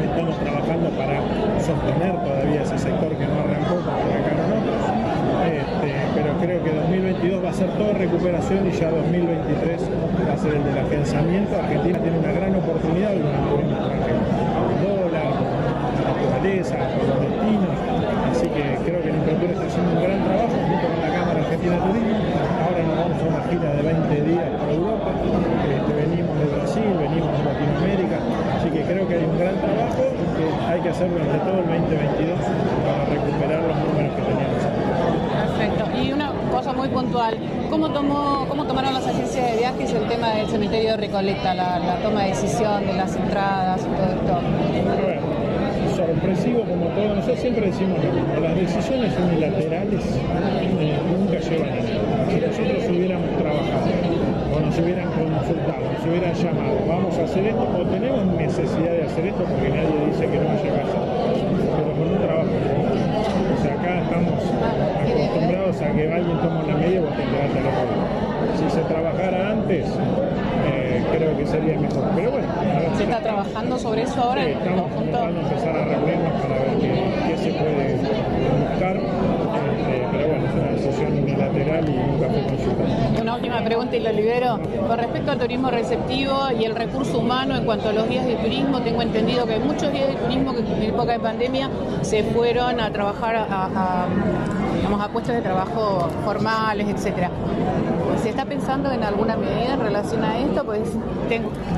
[0.05, 1.17] Estamos trabajando para
[1.65, 4.81] sostener todavía ese sector que no arrancó, como arrancaron otros.
[5.49, 9.81] Este, pero creo que 2022 va a ser toda recuperación y ya 2023
[10.29, 11.57] va a ser el del afianzamiento.
[11.57, 14.21] Argentina tiene una gran oportunidad con el turismo extranjero,
[14.53, 17.75] con el dólar, con la con los destinos.
[18.31, 21.39] Así que creo que el Improtur está haciendo un gran trabajo junto con la Cámara
[21.43, 22.17] Argentina Turismo.
[22.63, 25.11] Ahora nos vamos a una gira de 20 días por Europa.
[25.11, 28.19] Este, venimos de Brasil, venimos de Latinoamérica.
[28.55, 30.03] Así que creo que hay un gran trabajo
[30.39, 34.63] que hay que hacer durante todo el 2022 para recuperar los números que teníamos.
[35.51, 35.85] Perfecto.
[35.99, 37.35] Y una cosa muy puntual,
[37.71, 41.81] ¿cómo, tomó, cómo tomaron las agencias de viajes el tema del cementerio de Recoleta, la,
[41.81, 45.16] la toma de decisión de las entradas y todo esto?
[46.47, 50.05] Como todo, nosotros siempre decimos mismo, las decisiones unilaterales
[50.79, 52.31] eh, nunca llevan a nada.
[52.31, 53.91] Si nosotros hubiéramos trabajado
[54.55, 59.03] o nos hubieran consultado, nos hubieran llamado, vamos a hacer esto, o tenemos necesidad de
[59.03, 61.03] hacer esto porque nadie dice que no haya que hacer,
[61.77, 62.55] pero con un trabajo.
[62.55, 64.39] O sea, acá estamos
[65.03, 68.07] acostumbrados a que alguien toma una medida y vos te al otro lado.
[68.55, 69.87] Si se trabajara antes,
[71.12, 72.05] creo que sería mejor.
[72.14, 72.47] Pero bueno,
[72.97, 76.79] ¿Se está trabajando sobre eso ahora Sí, en estamos intentando empezar a reunirnos para ver
[76.81, 82.42] qué, qué se puede buscar, este, pero bueno, es una decisión unilateral y nunca fue
[82.42, 83.21] consultada.
[83.23, 84.59] Una última pregunta y lo libero.
[84.87, 88.37] Con respecto al turismo receptivo y el recurso humano en cuanto a los guías de
[88.37, 91.69] turismo, tengo entendido que hay muchos guías de turismo que en época de pandemia
[92.03, 94.07] se fueron a trabajar a, a-
[94.87, 97.31] digamos, a puestos de trabajo formales, etcétera.
[98.22, 100.64] ¿Se está pensando en alguna medida en relación a esto?
[100.64, 100.96] Pues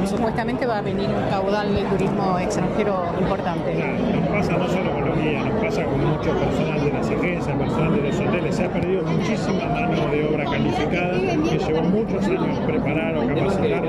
[0.04, 3.72] supuestamente va a venir un caudal de turismo extranjero importante.
[3.72, 7.10] Claro, nos pasa no solo con los guías, nos pasa con mucho personal de las
[7.10, 8.54] agencias, personal de los hoteles.
[8.54, 13.84] Se ha perdido muchísima mano de obra calificada que llevó muchos años preparar o capacitar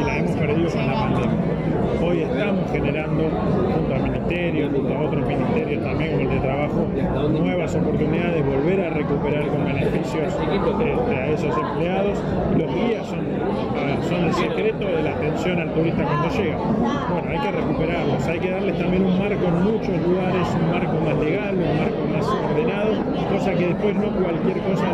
[0.00, 1.54] y la hemos perdido con la pandemia.
[2.02, 6.86] Hoy estamos generando, junto al Ministerio, junto a otros ministerios también como el de Trabajo,
[7.30, 12.18] nuevas oportunidades de volver a recuperar con beneficios a esos empleados.
[12.56, 16.56] Los guías son, el secreto de la atención al turista cuando llega.
[16.56, 20.96] Bueno, hay que recuperarlos, hay que darles también un marco en muchos lugares, un marco
[21.04, 22.92] más legal, un marco más ordenado,
[23.30, 24.86] cosa que después no cualquier cosa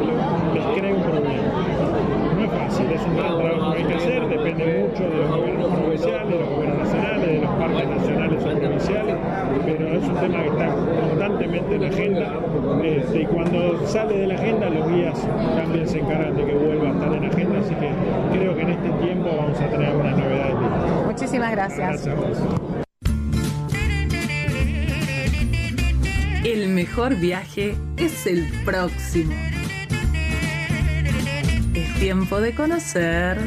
[0.55, 1.43] les cree un problema.
[2.37, 5.29] No es fácil, es un gran trabajo que hay que hacer, depende mucho de los
[5.31, 9.17] gobiernos provinciales, de los gobiernos nacionales, de los parques nacionales o provinciales,
[9.65, 11.20] pero es un tema que está
[11.55, 12.41] en la agenda
[12.85, 15.19] este, y cuando sale de la agenda los guías
[15.57, 17.91] también se encargan de que vuelva a estar en agenda, así que
[18.33, 21.07] creo que en este tiempo vamos a tener algunas novedades.
[21.07, 22.05] Muchísimas gracias.
[22.05, 22.39] Gracias a vos.
[26.45, 29.35] El mejor viaje es el próximo.
[31.75, 33.39] Es tiempo de conocer.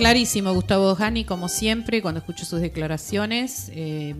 [0.00, 3.70] Clarísimo, Gustavo Jani, como siempre, cuando escucho sus declaraciones.
[3.74, 4.14] eh,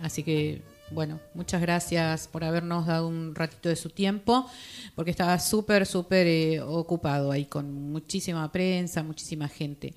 [0.00, 0.62] así que,
[0.92, 4.48] bueno, muchas gracias por habernos dado un ratito de su tiempo,
[4.94, 9.94] porque estaba súper, súper eh, ocupado ahí con muchísima prensa, muchísima gente.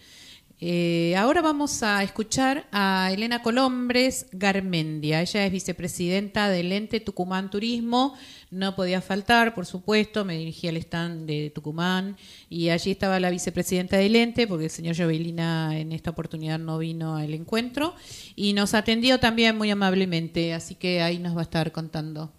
[0.62, 5.22] Eh, ahora vamos a escuchar a Elena Colombres Garmendia.
[5.22, 8.18] Ella es vicepresidenta del ente Tucumán Turismo.
[8.52, 10.26] No podía faltar, por supuesto.
[10.26, 12.18] Me dirigí al stand de Tucumán
[12.50, 16.80] y allí estaba la vicepresidenta del ente, porque el señor Jovelina en esta oportunidad no
[16.80, 17.94] vino al encuentro.
[18.36, 22.32] Y nos atendió también muy amablemente, así que ahí nos va a estar contando.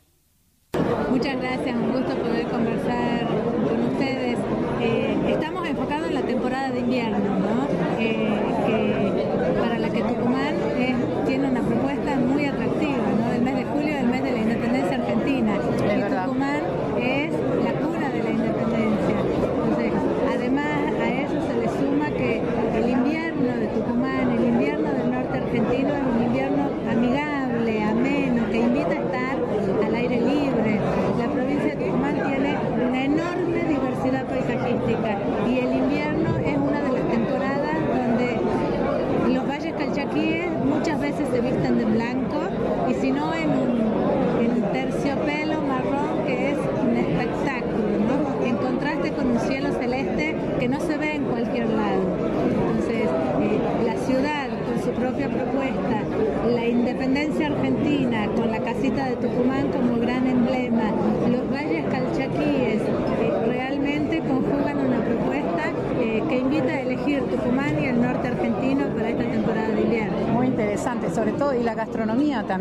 [1.10, 3.26] Muchas gracias, un gusto poder conversar
[3.64, 4.38] con ustedes.
[4.80, 7.29] Eh, estamos enfocados en la temporada de invierno,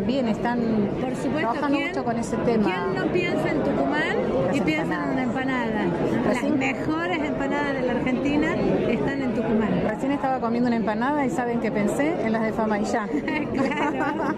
[0.00, 0.58] también, están
[1.00, 2.64] Por supuesto, trabajando ¿quién- mucho con ese tema.
[2.64, 4.16] ¿Quién no piensa en Tucumán
[4.54, 5.84] y piensa en una empanada?
[6.24, 8.54] Las Recién- mejores empanadas de la Argentina
[8.88, 9.68] están en Tucumán.
[9.88, 13.06] Recién estaba comiendo una empanada y saben que pensé en las de Famaillá.
[13.52, 14.34] claro.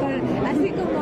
[0.00, 1.00] Por- Así como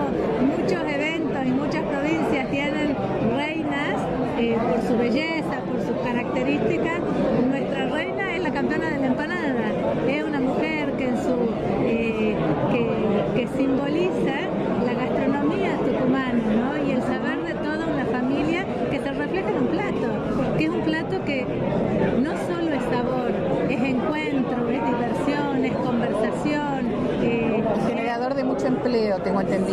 [0.56, 2.96] muchos eventos y muchas provincias tienen
[3.36, 3.96] reinas
[4.38, 7.00] eh, por su belleza, por sus características,
[7.50, 9.64] nuestra reina es la campeona de la empanada.
[10.08, 11.34] Es una mujer que en su
[11.86, 12.34] eh,
[12.72, 14.36] que, que simboliza
[14.84, 16.86] la gastronomía tucumana, ¿no?
[16.86, 20.70] Y el saber de toda una familia que se refleja en un plato, que es
[20.70, 21.46] un plato que
[22.22, 23.30] no solo es sabor,
[23.70, 26.92] es encuentro, es diversión, es conversación.
[27.22, 29.68] eh, Generador de mucho empleo, tengo.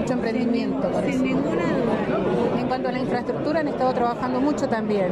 [0.00, 0.90] Mucho emprendimiento.
[1.06, 2.58] sin ninguna duda.
[2.60, 5.08] En cuanto a la infraestructura, han estado trabajando mucho también.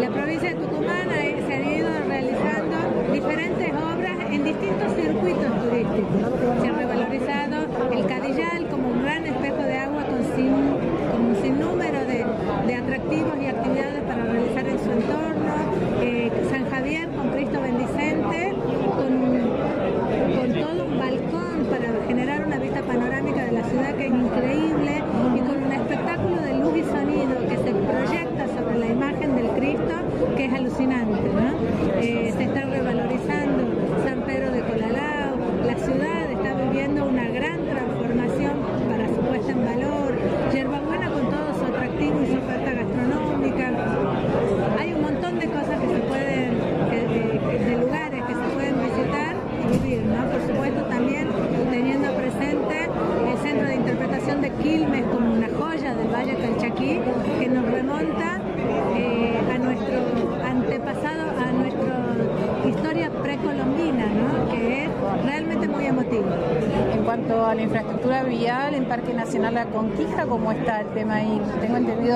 [0.00, 6.62] La provincia de Tucumán ha- se ha ido realizando diferentes obras en distintos circuitos turísticos.
[6.62, 6.72] Se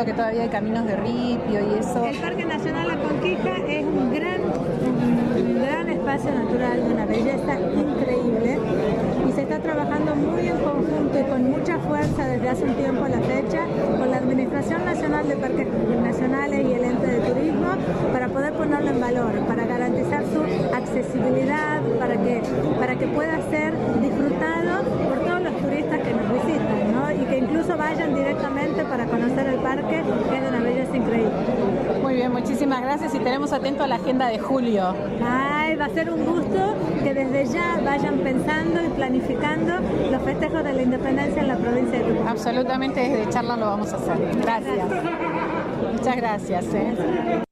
[0.08, 2.02] que todavía hay caminos de ripio y eso.
[2.02, 7.60] El Parque Nacional La Conquija es un gran, un gran espacio natural de una belleza
[7.60, 8.58] increíble
[9.28, 13.04] y se está trabajando muy en conjunto y con mucha fuerza desde hace un tiempo
[13.04, 13.66] a la fecha
[13.98, 15.67] con la Administración Nacional de Parques
[27.76, 31.32] vayan directamente para conocer el parque, que es de una belleza increíble.
[32.02, 34.94] Muy bien, muchísimas gracias y tenemos atento a la agenda de julio.
[35.24, 39.74] Ay, va a ser un gusto que desde ya vayan pensando y planificando
[40.10, 42.28] los festejos de la independencia en la provincia de Tucumán.
[42.28, 44.16] Absolutamente desde charla lo vamos a hacer.
[44.40, 44.86] Gracias.
[45.92, 46.64] Muchas gracias.
[46.74, 47.42] ¿eh?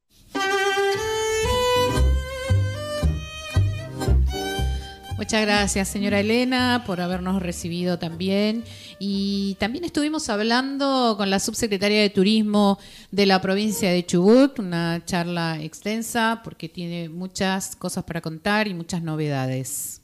[5.27, 8.63] Muchas gracias, señora Elena, por habernos recibido también.
[9.01, 12.79] Y también estuvimos hablando con la subsecretaria de Turismo
[13.11, 18.75] de la provincia de Chubut, una charla extensa porque tiene muchas cosas para contar y
[18.75, 20.01] muchas novedades.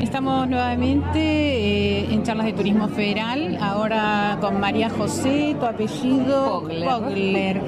[0.00, 6.88] Estamos nuevamente eh, en charlas de turismo federal, ahora con María José, tu apellido Pogler.
[6.88, 7.60] Pogler.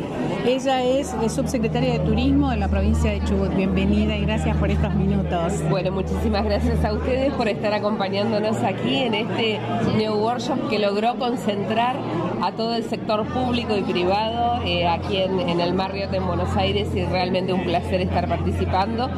[0.46, 3.54] Ella es, es subsecretaria de Turismo de la provincia de Chubut.
[3.54, 5.54] Bienvenida y gracias por estos minutos.
[5.70, 9.58] Bueno, muchísimas gracias a ustedes por estar acompañándonos aquí en este
[9.96, 11.96] New Workshop que logró concentrar
[12.42, 16.54] a todo el sector público y privado eh, aquí en, en el Marriott en Buenos
[16.56, 19.10] Aires y realmente un placer estar participando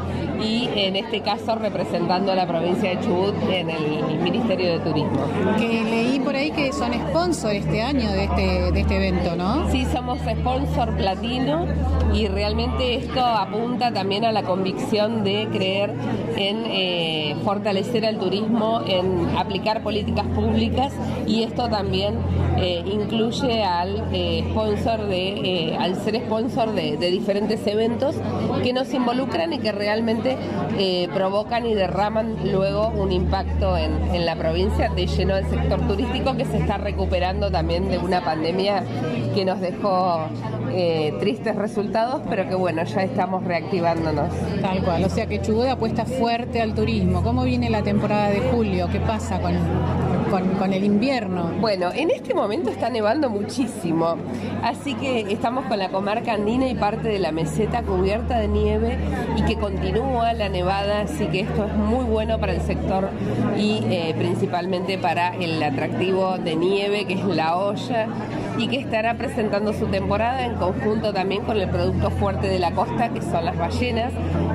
[0.43, 5.21] y en este caso representando a la provincia de Chubut en el Ministerio de Turismo.
[5.59, 9.71] Que leí por ahí que son sponsor este año de este, de este evento, ¿no?
[9.71, 11.67] Sí, somos sponsor platino
[12.15, 15.95] y realmente esto apunta también a la convicción de creer
[16.37, 20.93] en eh, fortalecer al turismo, en aplicar políticas públicas
[21.27, 22.19] y esto también
[22.59, 28.17] eh, incluye al eh, sponsor de, al ser sponsor de, de diferentes eventos
[28.63, 30.37] que nos involucran y que realmente
[31.15, 36.37] provocan y derraman luego un impacto en, en la provincia de lleno del sector turístico
[36.37, 38.85] que se está recuperando también de una pandemia
[39.35, 40.29] que nos dejó
[40.73, 44.33] eh, tristes resultados, pero que bueno, ya estamos reactivándonos.
[44.61, 47.23] Tal cual, o sea que Chubut apuesta fuerte al turismo.
[47.23, 48.89] ¿Cómo viene la temporada de julio?
[48.91, 49.55] ¿Qué pasa con,
[50.31, 51.51] con, con el invierno?
[51.61, 54.17] Bueno, en este momento está nevando muchísimo,
[54.63, 58.99] así que estamos con la comarca andina y parte de la meseta cubierta de nieve
[59.37, 63.11] y que continúa la nevada, así que esto es muy bueno para el sector
[63.59, 68.07] y eh, principalmente para el atractivo de nieve que es la olla
[68.61, 72.73] y que estará presentando su temporada en conjunto también con el producto fuerte de la
[72.73, 74.13] costa que son las ballenas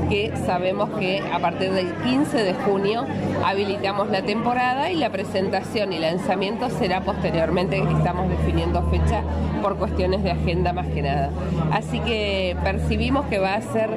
[0.10, 3.06] que sabemos que a partir del 15 de junio
[3.44, 9.24] habilitamos la temporada y la presentación y lanzamiento será posteriormente, estamos definiendo fecha
[9.64, 11.32] por cuestiones de agenda más que nada.
[11.72, 13.90] Así que percibimos que va a ser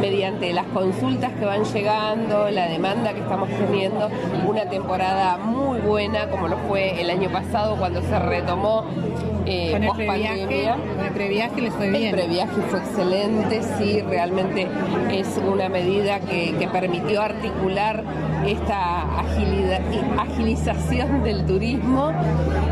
[0.00, 4.10] mediante las consultas que van llegando, la demanda que estamos teniendo,
[4.46, 8.84] una temporada muy buena como lo fue el año pasado cuando se retomó
[9.46, 12.12] eh, Con el post previaje, con el previaje les fue El bien.
[12.12, 14.68] previaje fue excelente, sí, realmente
[15.12, 18.02] es una medida que, que permitió articular
[18.46, 19.80] esta agilidad,
[20.18, 22.12] agilización del turismo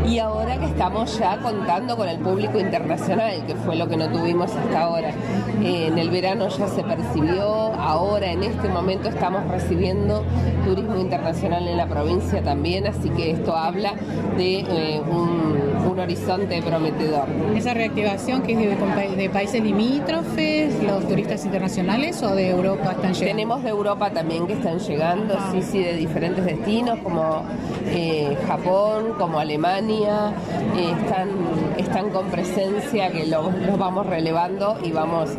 [0.07, 4.09] y ahora que estamos ya contando con el público internacional, que fue lo que no
[4.09, 5.09] tuvimos hasta ahora.
[5.61, 10.23] Eh, en el verano ya se percibió, ahora en este momento estamos recibiendo
[10.65, 13.93] turismo internacional en la provincia también, así que esto habla
[14.37, 17.27] de eh, un, un horizonte prometedor.
[17.55, 23.33] ¿Esa reactivación que es de, países limítrofes, los turistas internacionales o de Europa están llegando?
[23.33, 27.43] Tenemos de Europa también que están llegando, sí, sí, de diferentes destinos como
[27.87, 30.31] eh, Japón, como Alemania,
[30.75, 31.29] eh, están,
[31.77, 35.29] están con presencia que lo- los vamos relevando y vamos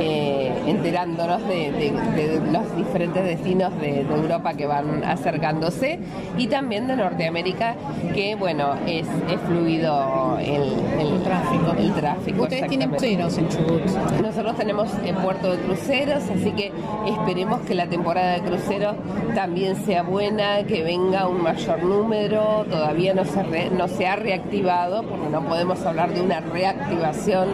[0.00, 5.98] eh, enterándonos de, de- de los diferentes destinos de, de Europa que van acercándose
[6.36, 7.74] y también de Norteamérica
[8.14, 11.72] que bueno es, es fluido el, el tráfico.
[11.78, 13.82] El tráfico Ustedes tienen cruceros en Chubut.
[14.22, 16.72] Nosotros tenemos el puerto de cruceros, así que
[17.06, 18.96] esperemos que la temporada de cruceros
[19.34, 22.64] también sea buena, que venga un mayor número.
[22.70, 27.48] Todavía no se, re- no se ha reactivado, porque no podemos hablar de una reactivación.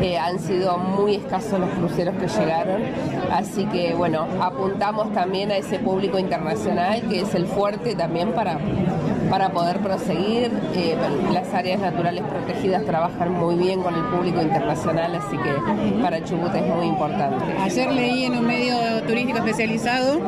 [0.00, 2.82] Eh, han sido muy escasos los cruceros que llegaron,
[3.32, 8.58] así que bueno, apuntamos también a ese público internacional que es el fuerte también para
[9.34, 10.52] para poder proseguir.
[10.76, 10.96] Eh,
[11.32, 16.54] las áreas naturales protegidas trabajan muy bien con el público internacional, así que para Chubut
[16.54, 17.44] es muy importante.
[17.60, 18.76] Ayer leí en un medio
[19.08, 20.20] turístico especializado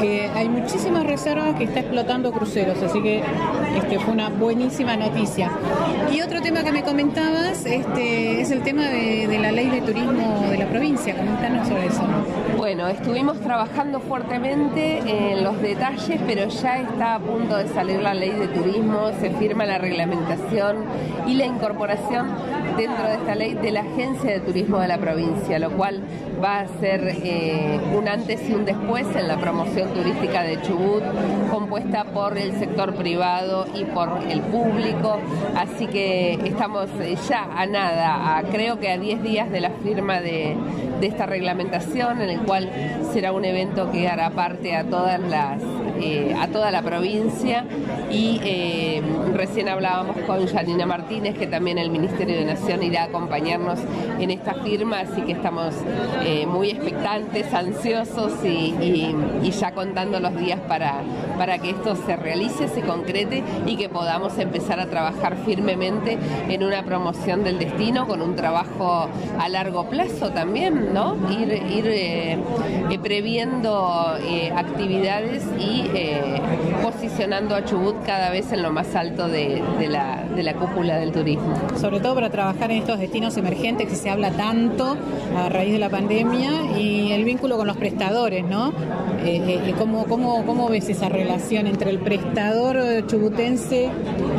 [0.00, 3.22] que hay muchísimas reservas que está explotando cruceros, así que
[3.76, 5.50] este, fue una buenísima noticia.
[6.10, 9.82] Y otro tema que me comentabas este, es el tema de, de la ley de
[9.82, 11.14] turismo de la provincia.
[11.14, 12.02] Comentanos sobre eso.
[12.56, 18.14] Bueno, estuvimos trabajando fuertemente en los detalles, pero ya está a punto de salir la
[18.14, 20.76] ley de turismo, se firma la reglamentación
[21.26, 22.28] y la incorporación
[22.76, 26.02] dentro de esta ley de la Agencia de Turismo de la provincia, lo cual
[26.42, 31.02] va a ser eh, un antes y un después en la promoción turística de Chubut,
[31.50, 35.18] compuesta por el sector privado y por el público.
[35.56, 39.70] Así que estamos eh, ya a nada, a- creo que a 10 días de la
[39.70, 40.56] firma de,
[41.00, 42.70] de esta reglamentación, en el cual
[43.12, 45.62] será un evento que hará parte a todas las
[46.00, 47.64] eh, a toda la provincia
[48.10, 53.04] y eh, recién hablábamos con Janina Martínez que también el Ministerio de Nación irá a
[53.04, 53.78] acompañarnos
[54.18, 55.74] en esta firma así que estamos
[56.24, 59.14] eh, muy expectantes, ansiosos y,
[59.54, 61.02] ya contando los días para,
[61.38, 66.18] para que esto se realice, se concrete y que podamos empezar a trabajar firmemente
[66.48, 71.16] en una promoción del destino con un trabajo a largo plazo también, ¿no?
[71.30, 72.40] Ir,
[73.00, 74.16] previendo
[74.56, 76.40] actividades y eh,
[76.82, 80.96] posicionando a Chubut cada vez en lo más alto de, de la, de la cúpula
[80.96, 81.54] del turismo.
[81.80, 84.96] Sobre todo para trabajar en estos destinos emergentes que se habla tanto
[85.36, 88.72] a raíz de la pandemia y el vínculo con los prestadores, ¿no?
[89.24, 93.88] Eh, eh, ¿cómo, cómo, cómo ves esa relación entre el prestador chubutense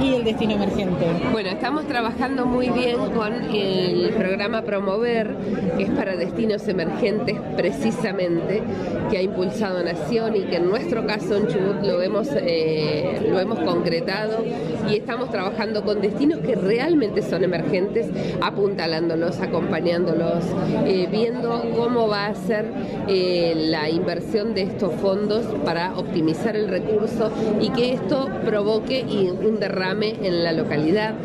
[0.03, 1.05] y el destino emergente?
[1.31, 5.35] Bueno, estamos trabajando muy bien con el programa Promover,
[5.77, 8.61] que es para destinos emergentes precisamente,
[9.09, 13.39] que ha impulsado Nación y que en nuestro caso en Chubut lo hemos, eh, lo
[13.39, 14.43] hemos concretado
[14.89, 18.07] y estamos trabajando con destinos que realmente son emergentes,
[18.41, 20.43] apuntalándolos, acompañándolos,
[20.85, 22.65] eh, viendo cómo va a ser
[23.07, 29.59] eh, la inversión de estos fondos para optimizar el recurso y que esto provoque un
[29.59, 31.15] derrame en la localidad.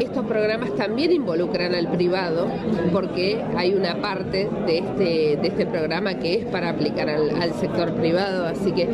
[0.00, 2.46] Estos programas también involucran al privado
[2.92, 7.52] porque hay una parte de este, de este programa que es para aplicar al, al
[7.54, 8.88] sector privado, así que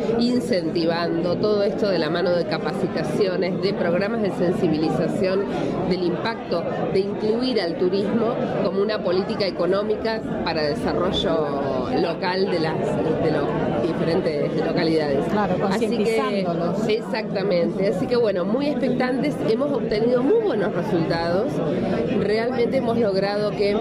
[0.49, 5.45] incentivando todo esto de la mano de capacitaciones, de programas de sensibilización
[5.89, 8.33] del impacto de incluir al turismo
[8.63, 12.77] como una política económica para desarrollo local de las
[13.23, 15.25] de los diferentes localidades.
[15.31, 16.45] Claro, Así que,
[16.87, 21.53] exactamente, así que bueno, muy expectantes, hemos obtenido muy buenos resultados.
[22.19, 23.77] Realmente hemos logrado que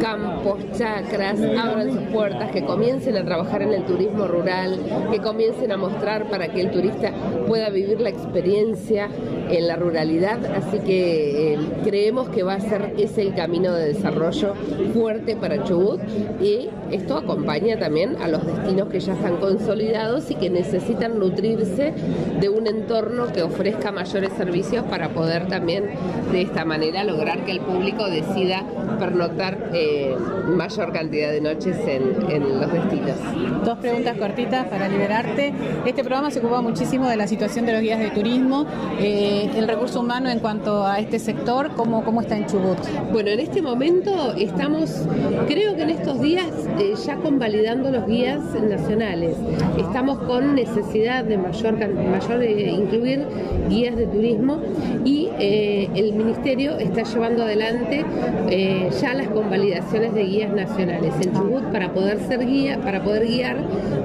[0.00, 4.78] campos, chacras abran sus puertas, que comiencen a trabajar en el turismo rural,
[5.10, 7.12] que comiencen a mostrar para que el turista
[7.46, 9.08] pueda vivir la experiencia
[9.50, 10.44] en la ruralidad.
[10.46, 14.54] Así que eh, creemos que va a ser ese el camino de desarrollo
[14.94, 16.00] fuerte para Chubut
[16.40, 21.94] y esto acompaña también a los destinos que ya están consolidados y que necesitan nutrirse
[22.40, 25.84] de un entorno que ofrezca mayores servicios para poder también
[26.32, 28.64] de esta manera lograr que el público decida
[28.98, 30.16] pernoctar eh,
[30.48, 33.16] mayor cantidad de noches en, en los destinos.
[33.64, 35.52] Dos preguntas cortitas para liberarte.
[35.86, 38.66] Este programa se ocupa muchísimo de la situación de los guías de turismo,
[39.00, 42.78] eh, el recurso humano en cuanto a este sector, ¿cómo, cómo está en Chubut?
[43.12, 45.06] Bueno, en este momento estamos,
[45.46, 46.46] creo que en estos días,
[46.78, 49.17] eh, ya convalidando los guías nacionales.
[49.22, 53.24] Estamos con necesidad de mayor, mayor incluir
[53.68, 54.60] guías de turismo
[55.04, 58.04] y eh, el Ministerio está llevando adelante
[58.50, 61.14] eh, ya las convalidaciones de guías nacionales.
[61.20, 63.56] En Chubut, para poder ser guía, para poder guiar,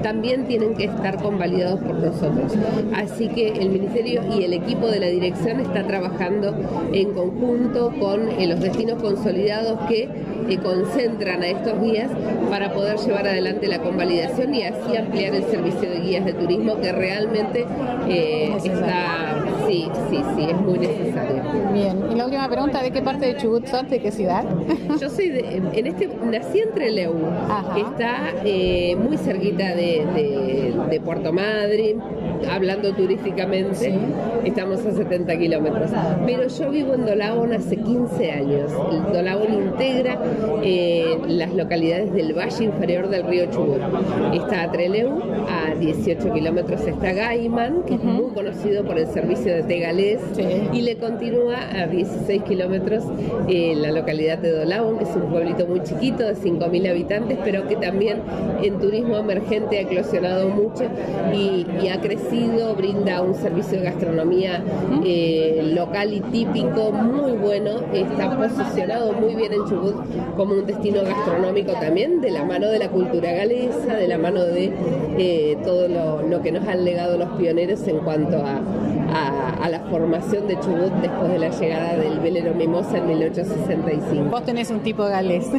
[0.02, 2.52] también tienen que estar convalidados por nosotros.
[2.94, 6.54] Así que el Ministerio y el equipo de la dirección está trabajando
[6.92, 10.08] en conjunto con eh, los destinos consolidados que
[10.48, 12.10] eh, concentran a estos guías
[12.50, 16.80] para poder llevar adelante la convalidación y así ampliar el servicio de guías de turismo
[16.80, 17.66] que realmente
[18.08, 21.42] eh, está, sí, sí, sí, es muy necesario.
[21.72, 23.88] Bien, y la última pregunta, ¿de qué parte de Chubut sos?
[23.90, 24.44] ¿De qué ciudad?
[25.00, 27.14] Yo soy de, en este, nací en Trelew,
[27.74, 32.00] que está eh, muy cerquita de, de- de Puerto Madryn,
[32.50, 33.94] hablando turísticamente,
[34.44, 35.90] estamos a 70 kilómetros.
[36.26, 38.70] Pero yo vivo en Dolabón hace 15 años.
[38.92, 40.18] El Dolabón integra
[40.62, 43.80] eh, las localidades del valle inferior del río Chubut.
[44.32, 49.62] Está Trelew, a 18 kilómetros está Gaiman, que es muy conocido por el servicio de
[49.62, 50.20] Tegalés,
[50.72, 53.04] y le continúa a 16 kilómetros
[53.48, 57.66] eh, la localidad de Dolabón, que es un pueblito muy chiquito de 5.000 habitantes, pero
[57.68, 58.20] que también
[58.62, 60.84] en turismo emergente ha eclosionado mucho
[61.32, 64.33] y, y ha crecido, brinda un servicio de gastronomía
[65.04, 69.94] eh, local y típico muy bueno, está posicionado muy bien en Chubut
[70.36, 74.42] como un destino gastronómico también, de la mano de la cultura galesa, de la mano
[74.44, 74.72] de
[75.18, 78.56] eh, todo lo, lo que nos han legado los pioneros en cuanto a,
[79.12, 84.24] a- a la formación de Chubut después de la llegada del velero Mimosa en 1865.
[84.30, 85.46] Vos tenés un tipo galés.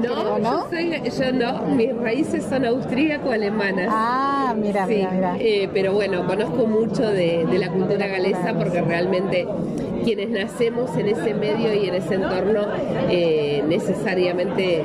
[0.00, 3.88] No, Yo, soy- yo no, mis raíces son austríaco-alemanas.
[3.90, 5.36] Ah, mira, Sí, mira, mira.
[5.38, 9.46] eh, pero bueno, conozco mucho de, de la cultura galesa porque realmente
[10.04, 12.66] quienes nacemos en ese medio y en ese entorno
[13.08, 14.82] eh, necesariamente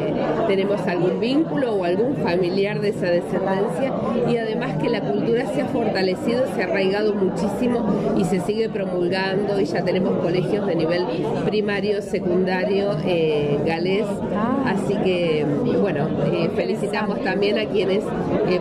[0.47, 3.93] tenemos algún vínculo o algún familiar de esa descendencia.
[4.29, 8.69] Y además que la cultura se ha fortalecido, se ha arraigado muchísimo y se sigue
[8.69, 11.05] promulgando y ya tenemos colegios de nivel
[11.45, 14.05] primario, secundario, eh, galés,
[14.65, 15.45] así que
[15.81, 18.03] bueno, eh, felicitamos también a quienes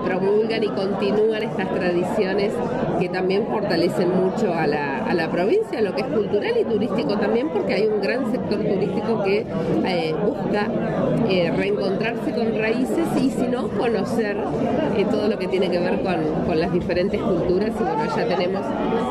[0.05, 2.53] promulgan y continúan estas tradiciones
[2.99, 6.07] que también fortalecen mucho a la, a la provincia, lo que es
[6.45, 9.47] cultural y turístico también, porque hay un gran sector turístico que
[9.87, 10.69] eh, busca
[11.29, 14.37] eh, reencontrarse con raíces y si no, conocer
[14.97, 18.27] eh, todo lo que tiene que ver con, con las diferentes culturas y bueno, ya
[18.27, 18.63] tenemos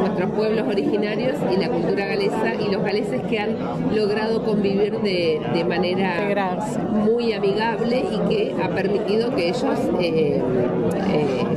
[0.02, 3.58] nuestros pueblos originarios y la cultura galesa y los galeses que han
[3.96, 6.58] logrado convivir de, de manera
[6.90, 9.80] muy amigable y que ha permitido que ellos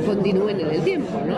[0.05, 1.37] continúen en el tiempo, ¿no?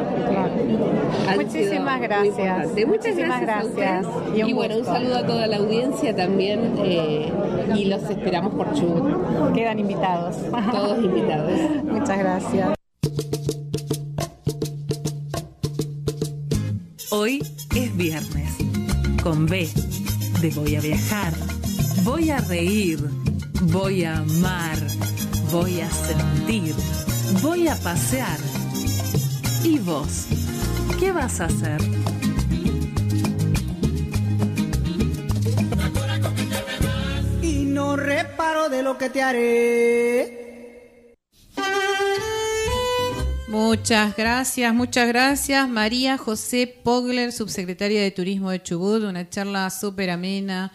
[1.35, 2.67] Muchísimas gracias.
[2.69, 4.05] Muchas Muchísimas gracias.
[4.35, 7.31] Y bueno, un saludo a toda la audiencia también eh,
[7.75, 9.53] y los esperamos por Chubut.
[9.53, 10.37] Quedan invitados.
[10.71, 11.51] Todos invitados.
[11.83, 12.69] Muchas gracias.
[17.11, 17.43] Hoy
[17.75, 18.55] es viernes.
[19.23, 19.67] Con B
[20.41, 21.33] de voy a viajar,
[22.03, 22.99] voy a reír,
[23.63, 24.77] voy a amar,
[25.51, 26.73] voy a sentir,
[27.41, 28.39] voy a pasear.
[29.63, 30.27] ¿Y vos?
[30.97, 31.98] ¿Qué vas a hacer?
[38.83, 40.49] Lo que te haré.
[43.47, 45.67] Muchas gracias, muchas gracias.
[45.67, 50.71] María José Pogler, subsecretaria de Turismo de Chubut, una charla súper amena,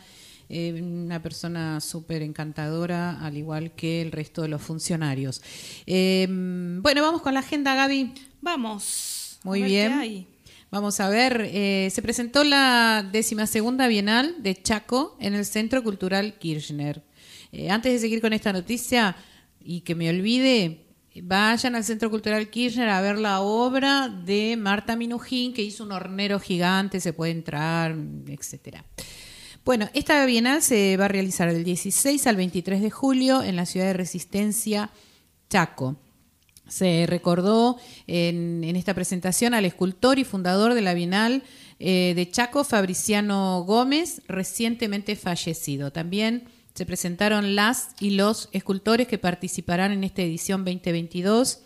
[0.49, 5.41] eh, una persona súper encantadora, al igual que el resto de los funcionarios.
[5.87, 8.13] Eh, bueno, vamos con la agenda, Gaby.
[8.41, 9.39] Vamos.
[9.45, 10.34] Muy a ver bien.
[10.75, 15.85] Vamos a ver, eh, se presentó la décima segunda Bienal de Chaco en el Centro
[15.85, 17.01] Cultural Kirchner.
[17.53, 19.14] Eh, antes de seguir con esta noticia
[19.61, 20.85] y que me olvide,
[21.22, 25.93] vayan al Centro Cultural Kirchner a ver la obra de Marta Minujín, que hizo un
[25.93, 27.95] hornero gigante, se puede entrar,
[28.27, 28.85] etcétera.
[29.64, 33.66] Bueno, esta bienal se va a realizar del 16 al 23 de julio en la
[33.66, 34.91] ciudad de Resistencia,
[35.49, 35.95] Chaco.
[36.69, 41.43] Se recordó en, en esta presentación al escultor y fundador de la Bienal
[41.79, 45.93] eh, de Chaco, Fabriciano Gómez, recientemente fallecido.
[45.93, 46.45] También
[46.75, 51.61] se presentaron las y los escultores que participarán en esta edición 2022,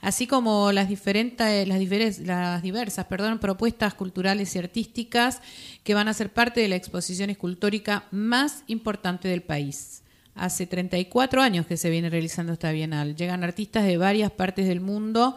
[0.00, 5.40] así como las, diferentes, las, diferes- las diversas perdón, propuestas culturales y artísticas
[5.82, 10.01] que van a ser parte de la exposición escultórica más importante del país.
[10.34, 13.16] Hace 34 años que se viene realizando esta bienal.
[13.16, 15.36] Llegan artistas de varias partes del mundo.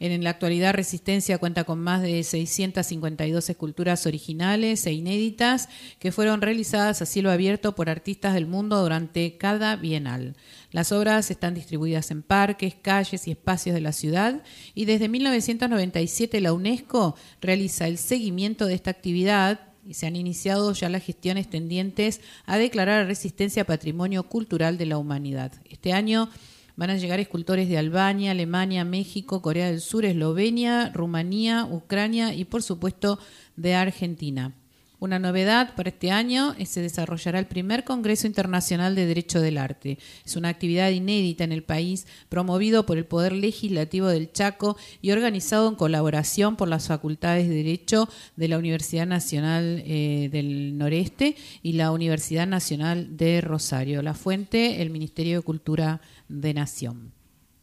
[0.00, 5.68] En la actualidad, Resistencia cuenta con más de 652 esculturas originales e inéditas
[5.98, 10.36] que fueron realizadas a cielo abierto por artistas del mundo durante cada bienal.
[10.70, 16.40] Las obras están distribuidas en parques, calles y espacios de la ciudad y desde 1997
[16.40, 21.48] la UNESCO realiza el seguimiento de esta actividad y se han iniciado ya las gestiones
[21.48, 25.50] tendientes a declarar a Resistencia Patrimonio Cultural de la Humanidad.
[25.64, 26.28] Este año
[26.76, 32.44] van a llegar escultores de Albania, Alemania, México, Corea del Sur, Eslovenia, Rumanía, Ucrania y
[32.44, 33.18] por supuesto
[33.56, 34.52] de Argentina.
[35.00, 39.56] Una novedad para este año es se desarrollará el primer Congreso Internacional de Derecho del
[39.56, 39.96] Arte.
[40.26, 45.12] Es una actividad inédita en el país, promovido por el Poder Legislativo del Chaco y
[45.12, 51.36] organizado en colaboración por las Facultades de Derecho de la Universidad Nacional eh, del Noreste
[51.62, 54.02] y la Universidad Nacional de Rosario.
[54.02, 57.12] La fuente, el Ministerio de Cultura de Nación.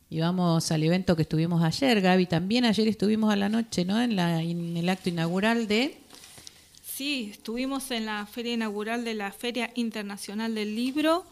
[0.09, 2.27] Y vamos al evento que estuvimos ayer, Gaby.
[2.27, 4.01] También ayer estuvimos a la noche, ¿no?
[4.01, 5.97] En, la, en el acto inaugural de
[6.95, 11.25] Sí, estuvimos en la feria inaugural de la Feria Internacional del Libro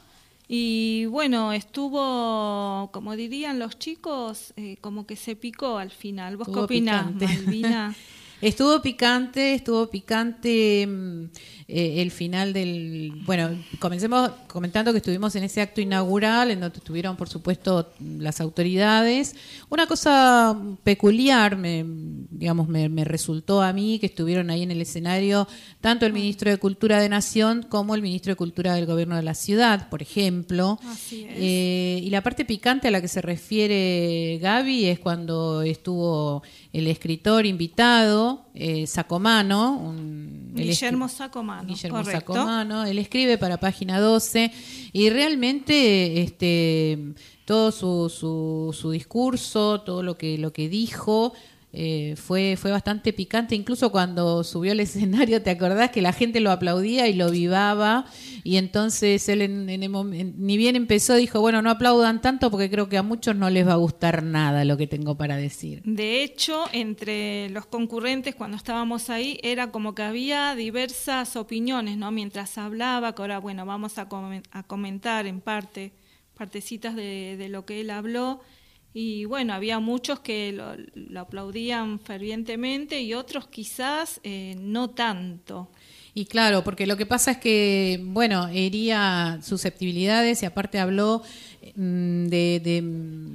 [0.50, 6.36] y bueno, estuvo, como dirían los chicos, eh, como que se picó al final.
[6.36, 7.16] ¿Vos qué opinás.
[7.16, 7.96] Malvina?
[8.44, 11.24] Estuvo picante, estuvo picante mm,
[11.70, 13.22] eh, el final del...
[13.26, 18.42] Bueno, comencemos comentando que estuvimos en ese acto inaugural, en donde estuvieron, por supuesto, las
[18.42, 19.34] autoridades.
[19.70, 21.86] Una cosa peculiar, me,
[22.32, 25.48] digamos, me, me resultó a mí que estuvieron ahí en el escenario
[25.84, 29.24] tanto el ministro de Cultura de Nación como el ministro de Cultura del Gobierno de
[29.24, 30.80] la Ciudad, por ejemplo.
[30.86, 31.36] Así es.
[31.38, 36.42] Eh, y la parte picante a la que se refiere Gaby es cuando estuvo
[36.72, 41.68] el escritor invitado, eh, Sacomano, un- Guillermo Sacomano.
[41.68, 42.34] Guillermo correcto.
[42.34, 44.52] Sacomano, él escribe para página 12
[44.94, 47.14] y realmente este
[47.46, 51.34] todo su, su, su discurso, todo lo que lo que dijo
[51.76, 56.40] eh, fue fue bastante picante, incluso cuando subió al escenario, ¿te acordás que la gente
[56.40, 58.06] lo aplaudía y lo vivaba?
[58.44, 59.92] Y entonces él en, el
[60.38, 63.68] ni bien empezó dijo, bueno, no aplaudan tanto porque creo que a muchos no les
[63.68, 65.82] va a gustar nada lo que tengo para decir.
[65.84, 72.12] De hecho, entre los concurrentes cuando estábamos ahí era como que había diversas opiniones, ¿no?
[72.12, 75.94] Mientras hablaba, que ahora, bueno, vamos a, comen- a comentar en parte,
[76.36, 78.42] partecitas de lo que él habló.
[78.94, 85.70] Y bueno, había muchos que lo, lo aplaudían fervientemente y otros quizás eh, no tanto.
[86.16, 91.24] Y claro, porque lo que pasa es que, bueno, hería susceptibilidades y aparte habló
[91.76, 92.84] mm, de, de-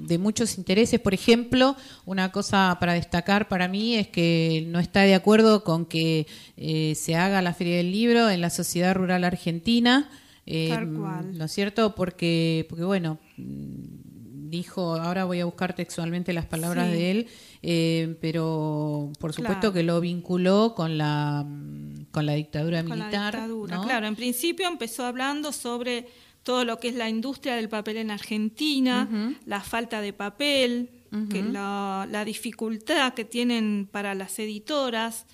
[0.07, 1.01] de muchos intereses.
[1.01, 1.75] Por ejemplo,
[2.07, 6.95] una cosa para destacar para mí es que no está de acuerdo con que eh,
[6.95, 10.09] se haga la Feria del Libro en la Sociedad Rural Argentina.
[10.47, 11.37] eh, Tal cual.
[11.37, 11.97] ¿No es cierto?
[11.97, 14.08] Porque, porque bueno, mm,
[14.51, 16.93] dijo, ahora voy a buscar textualmente las palabras Sí.
[16.97, 17.27] de él,
[17.63, 19.73] eh, pero por supuesto Claro.
[19.75, 23.35] que lo vinculó con la, mm, con la dictadura con la militar.
[23.35, 23.77] dictadura.
[23.77, 23.83] ¿no?
[23.85, 26.07] Claro, en principio empezó hablando sobre
[26.43, 29.09] todo lo que es la industria del papel en Argentina,
[29.45, 30.91] la falta de papel,
[31.31, 35.27] que la, la dificultad que tienen para las editoras.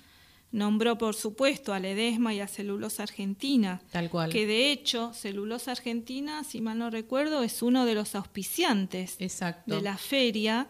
[0.55, 3.81] Nombró, por supuesto, a Ledesma y a Celulosa Argentina.
[3.91, 4.31] Tal cual.
[4.31, 9.75] Que de hecho, Celulosa Argentina, si mal no recuerdo, es uno de los auspiciantes Exacto.
[9.75, 10.67] de la feria.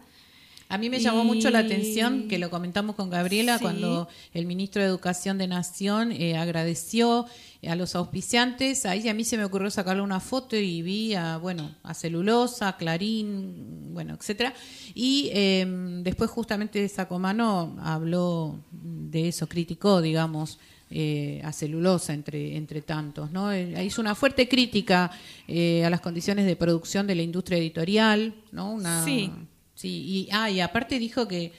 [0.68, 3.62] A mí me llamó mucho la atención, que lo comentamos con Gabriela, Sí.
[3.62, 7.26] cuando el ministro de Educación de Nación eh, agradeció
[7.66, 8.84] a los auspiciantes.
[8.84, 12.68] Ahí a mí se me ocurrió sacarle una foto y vi a, bueno, a Celulosa,
[12.68, 14.54] a Clarín, bueno, etcétera.
[14.94, 15.64] Y eh,
[16.02, 20.58] después justamente Sacomano habló de eso, criticó, digamos,
[20.90, 23.32] eh, a celulosa entre, entre tantos.
[23.32, 23.52] ¿no?
[23.52, 25.10] Eh, hizo una fuerte crítica
[25.48, 28.72] eh, a las condiciones de producción de la industria editorial, ¿no?
[28.72, 29.30] Una, Sí.
[29.76, 31.52] Sí, y, ah, y aparte dijo que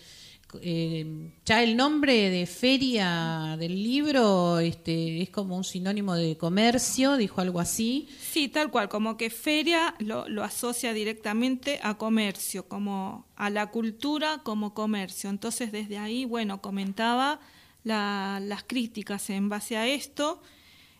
[0.61, 7.17] eh, ya el nombre de feria del libro este, es como un sinónimo de comercio,
[7.17, 8.07] dijo algo así.
[8.19, 13.67] Sí, tal cual, como que feria lo, lo asocia directamente a comercio, como a la
[13.71, 15.29] cultura como comercio.
[15.29, 17.39] Entonces, desde ahí, bueno, comentaba
[17.83, 20.41] la- las críticas en base a esto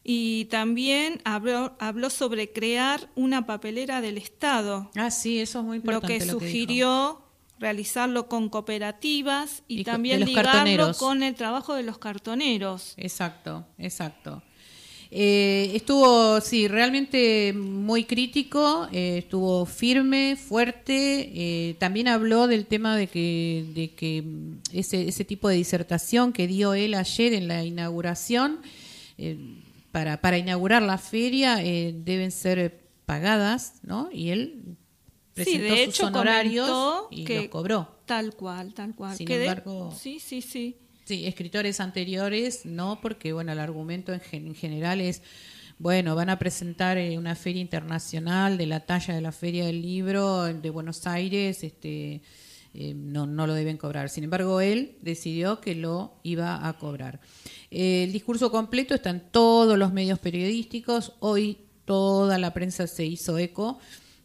[0.09, 4.89] y también habló, habló sobre crear una papelera del Estado.
[4.95, 6.19] Ah, sí, eso es muy Lo importante.
[6.19, 7.21] que lo sugirió
[7.59, 10.97] realizarlo con cooperativas y, también ligarlo cartoneros.
[10.97, 12.93] con el trabajo de los cartoneros.
[12.95, 14.41] Exacto, exacto.
[15.11, 21.31] Eh, estuvo, sí, realmente muy crítico, eh, estuvo firme, fuerte.
[21.33, 26.31] eh, también habló del tema de que, de que mm, ese, ese tipo de disertación
[26.31, 28.61] que dio él ayer en la inauguración,
[29.17, 29.37] eh,
[29.97, 34.09] para, para inaugurar la feria, eh, deben ser pagadas, ¿no?
[34.11, 34.61] Y él
[35.35, 36.69] Sí, presentó de sus hecho honorarios
[37.09, 37.99] y que los cobró.
[38.05, 39.15] Tal cual, tal cual.
[39.17, 40.77] Sin Que de- embargo- sí, sí, sí.
[41.05, 45.21] Sí, escritores anteriores no, porque bueno, el argumento en, gen- en general es,
[45.79, 49.81] bueno, van a presentar eh, una feria internacional de la talla de la Feria del
[49.81, 52.21] Libro de Buenos Aires, este,
[52.73, 54.09] eh, no, no lo deben cobrar.
[54.09, 57.19] Sin embargo, él decidió que lo iba a cobrar.
[57.71, 61.13] Eh, el discurso completo está en todos los medios periodísticos.
[61.19, 63.79] Hoy toda la prensa se hizo eco.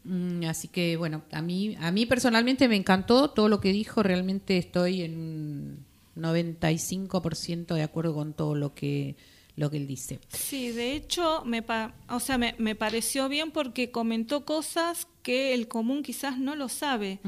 [0.04, 4.02] Mm, así que bueno, a mí, a mí personalmente me encantó todo lo que dijo.
[4.02, 5.84] Realmente estoy en un
[6.16, 9.16] 95% de acuerdo con todo lo que
[9.56, 10.18] lo que él dice.
[10.32, 15.52] Sí, de hecho, me, pa- o sea, me, me pareció bien porque comentó cosas que
[15.54, 17.20] el común quizás no lo sabe.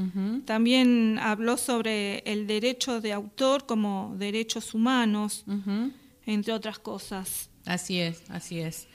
[0.45, 5.45] También habló sobre el derecho de autor como derechos humanos,
[6.25, 7.49] entre otras cosas.
[7.65, 8.87] Así es, así es.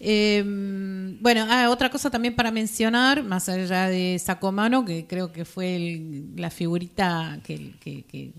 [0.00, 0.42] Eh,
[1.20, 5.76] bueno, ah, otra cosa también para mencionar, más allá de Sacomano, que creo que fue
[5.76, 8.32] el- la figurita que, que- que-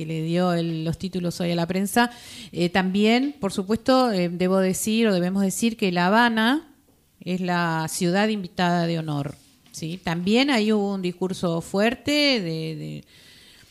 [0.00, 2.10] que le dio el- los títulos hoy a la prensa,
[2.52, 6.74] eh, también, por supuesto, eh, debo decir o debemos decir que La Habana
[7.20, 9.34] es la ciudad invitada de honor.
[9.72, 10.00] ¿sí?
[10.02, 12.76] También ahí hubo un discurso fuerte de...
[12.76, 13.04] de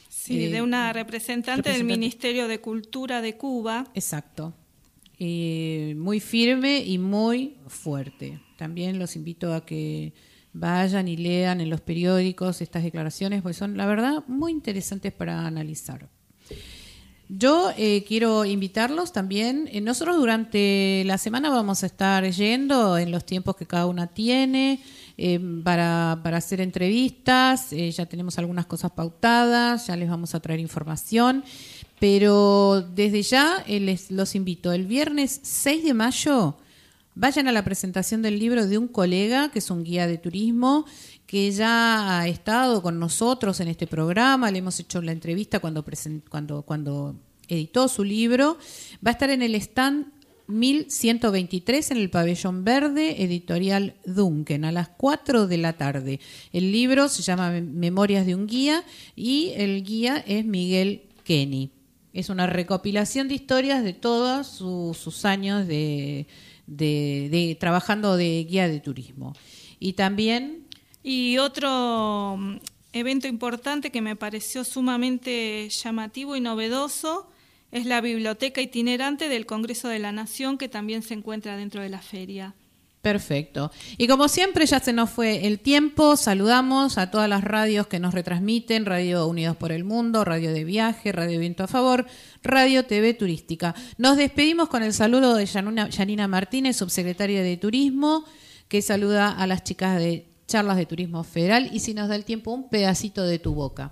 [0.08, 1.84] Sí, eh, de una representante, del.
[1.84, 3.88] Ministerio de Cultura de Cuba.
[3.96, 4.54] Exacto.
[5.18, 8.40] Eh, muy firme y muy fuerte.
[8.56, 10.14] También los invito a que
[10.54, 15.48] vayan y lean en los periódicos estas declaraciones, porque son, la verdad, muy interesantes para
[15.48, 16.08] analizar.
[17.32, 19.70] Yo eh, quiero invitarlos también.
[19.72, 24.08] eh, nosotros durante la semana vamos a estar yendo en los tiempos que cada una
[24.08, 24.82] tiene
[25.16, 27.72] eh, para, para hacer entrevistas.
[27.72, 31.44] eh, ya tenemos algunas cosas pautadas, ya les vamos a traer información.
[32.00, 34.72] Pero desde ya les los invito.
[34.72, 36.58] El viernes 6 de mayo
[37.14, 40.86] vayan a la presentación del libro de un colega que es un guía de turismo
[41.30, 45.86] que ya ha estado con nosotros en este programa, le hemos hecho la entrevista cuando,
[46.28, 47.16] cuando, cuando
[47.48, 48.58] editó su libro.
[49.06, 50.08] Va a estar en el stand
[50.48, 56.20] 1123 en el pabellón verde, editorial Duncan, a las 4 de la tarde.
[56.52, 58.84] El libro se llama Mem- Memorias de un guía
[59.16, 61.70] y el guía es Miguel Kenny.
[62.12, 66.26] Es una recopilación de historias de todos su- sus años de-
[67.60, 69.36] trabajando de guía de turismo.
[69.80, 70.66] Y también
[71.04, 72.56] Y otro mm,
[72.94, 77.30] evento importante que me pareció sumamente llamativo y novedoso
[77.72, 81.90] es la biblioteca itinerante del Congreso de la Nación que también se encuentra dentro de
[81.90, 82.56] la feria.
[83.02, 83.72] Perfecto.
[83.98, 87.98] Y como siempre ya se nos fue el tiempo, saludamos a todas las radios que
[87.98, 92.06] nos retransmiten, Radio Unidos por el Mundo, Radio de Viaje, Radio Viento a Favor,
[92.44, 93.74] Radio TV Turística.
[93.98, 98.26] Nos despedimos con el saludo de Janina Martínez, subsecretaria de Turismo,
[98.68, 102.26] que saluda a las chicas de Charlas de Turismo Federal y si nos da el
[102.26, 103.92] tiempo un pedacito de tu boca.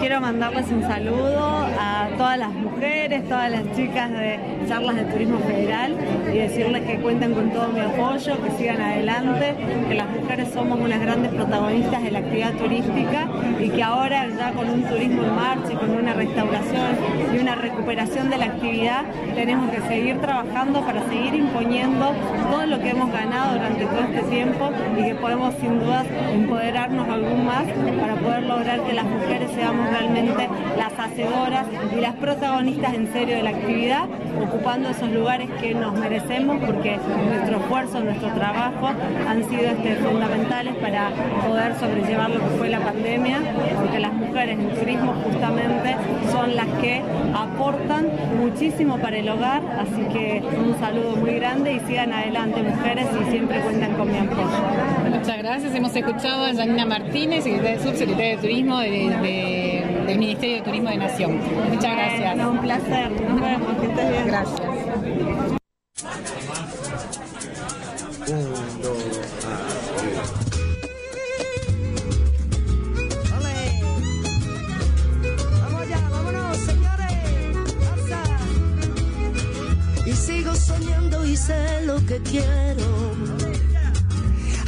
[0.00, 5.38] Quiero mandarles un saludo a todas las mujeres, todas las chicas de charlas de turismo
[5.40, 5.94] federal
[6.32, 9.54] y decirles que cuenten con todo mi apoyo, que sigan adelante,
[9.88, 13.28] que las mujeres somos unas grandes protagonistas de la actividad turística
[13.60, 16.96] y que ahora ya con un turismo en marcha y con una restauración
[17.34, 22.12] y una recuperación de la actividad tenemos que seguir trabajando para seguir imponiendo
[22.50, 27.06] todo lo que hemos ganado durante todo este tiempo y que podemos sin duda empoderarnos
[27.06, 27.64] algún más
[28.00, 31.66] para poder lograr que las mujeres seamos realmente las hacedoras
[31.96, 34.04] y las protagonistas en serio de la actividad,
[34.40, 38.90] ocupando esos lugares que nos merecemos porque nuestro esfuerzo, nuestro trabajo
[39.28, 41.10] han sido este, fundamentales para
[41.46, 43.38] poder sobrellevar lo que fue la pandemia,
[43.76, 45.96] porque las mujeres en turismo justamente
[46.30, 47.02] son las que
[47.34, 53.06] aportan muchísimo para el hogar, así que un saludo muy grande y sigan adelante mujeres
[53.20, 55.10] y siempre cuentan con mi apoyo.
[55.10, 60.90] Muchas gracias, hemos escuchado a Janina Martínez, subsecretaria de Turismo de del Ministerio de Turismo
[60.90, 61.40] de Nación.
[61.68, 62.46] Muchas gracias.
[62.46, 63.10] un placer.
[63.10, 63.78] Nos vemos.
[63.78, 64.26] Que estés bien.
[64.26, 64.60] Gracias.
[75.62, 77.16] Vamos ya, vámonos, señores.
[80.06, 83.12] Y sigo soñando y sé lo que quiero.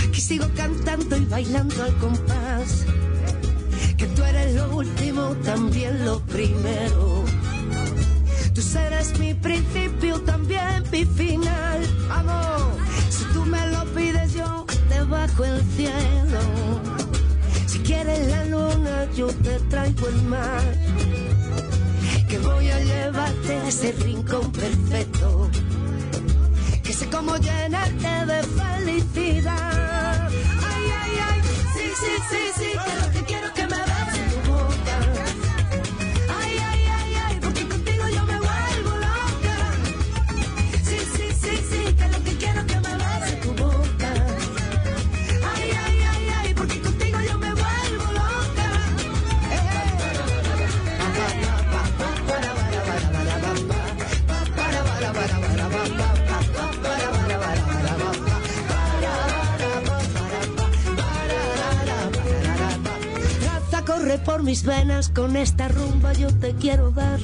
[0.09, 2.87] Aquí sigo cantando y bailando al compás
[4.55, 7.25] lo último, también lo primero.
[8.55, 11.81] Tú serás mi principio, también mi final.
[12.09, 12.63] Vamos,
[13.09, 16.41] si tú me lo pides, yo te bajo el cielo.
[17.67, 20.63] Si quieres la luna, yo te traigo el mar.
[22.29, 25.51] Que voy a llevarte a ese rincón perfecto.
[26.83, 30.29] Que sé cómo llenarte de felicidad.
[30.29, 31.41] Ay, ay, ay,
[31.75, 33.22] sí, sí, sí, sí,
[64.25, 67.21] por mis venas, con esta rumba yo te quiero dar.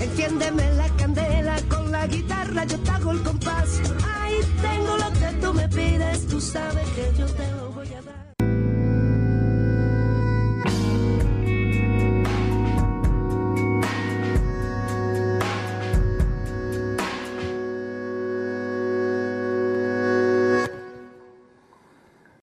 [0.00, 3.80] Enciéndeme la candela, con la guitarra yo te hago el compás.
[4.20, 7.61] Ahí tengo lo que tú me pides, tú sabes que yo te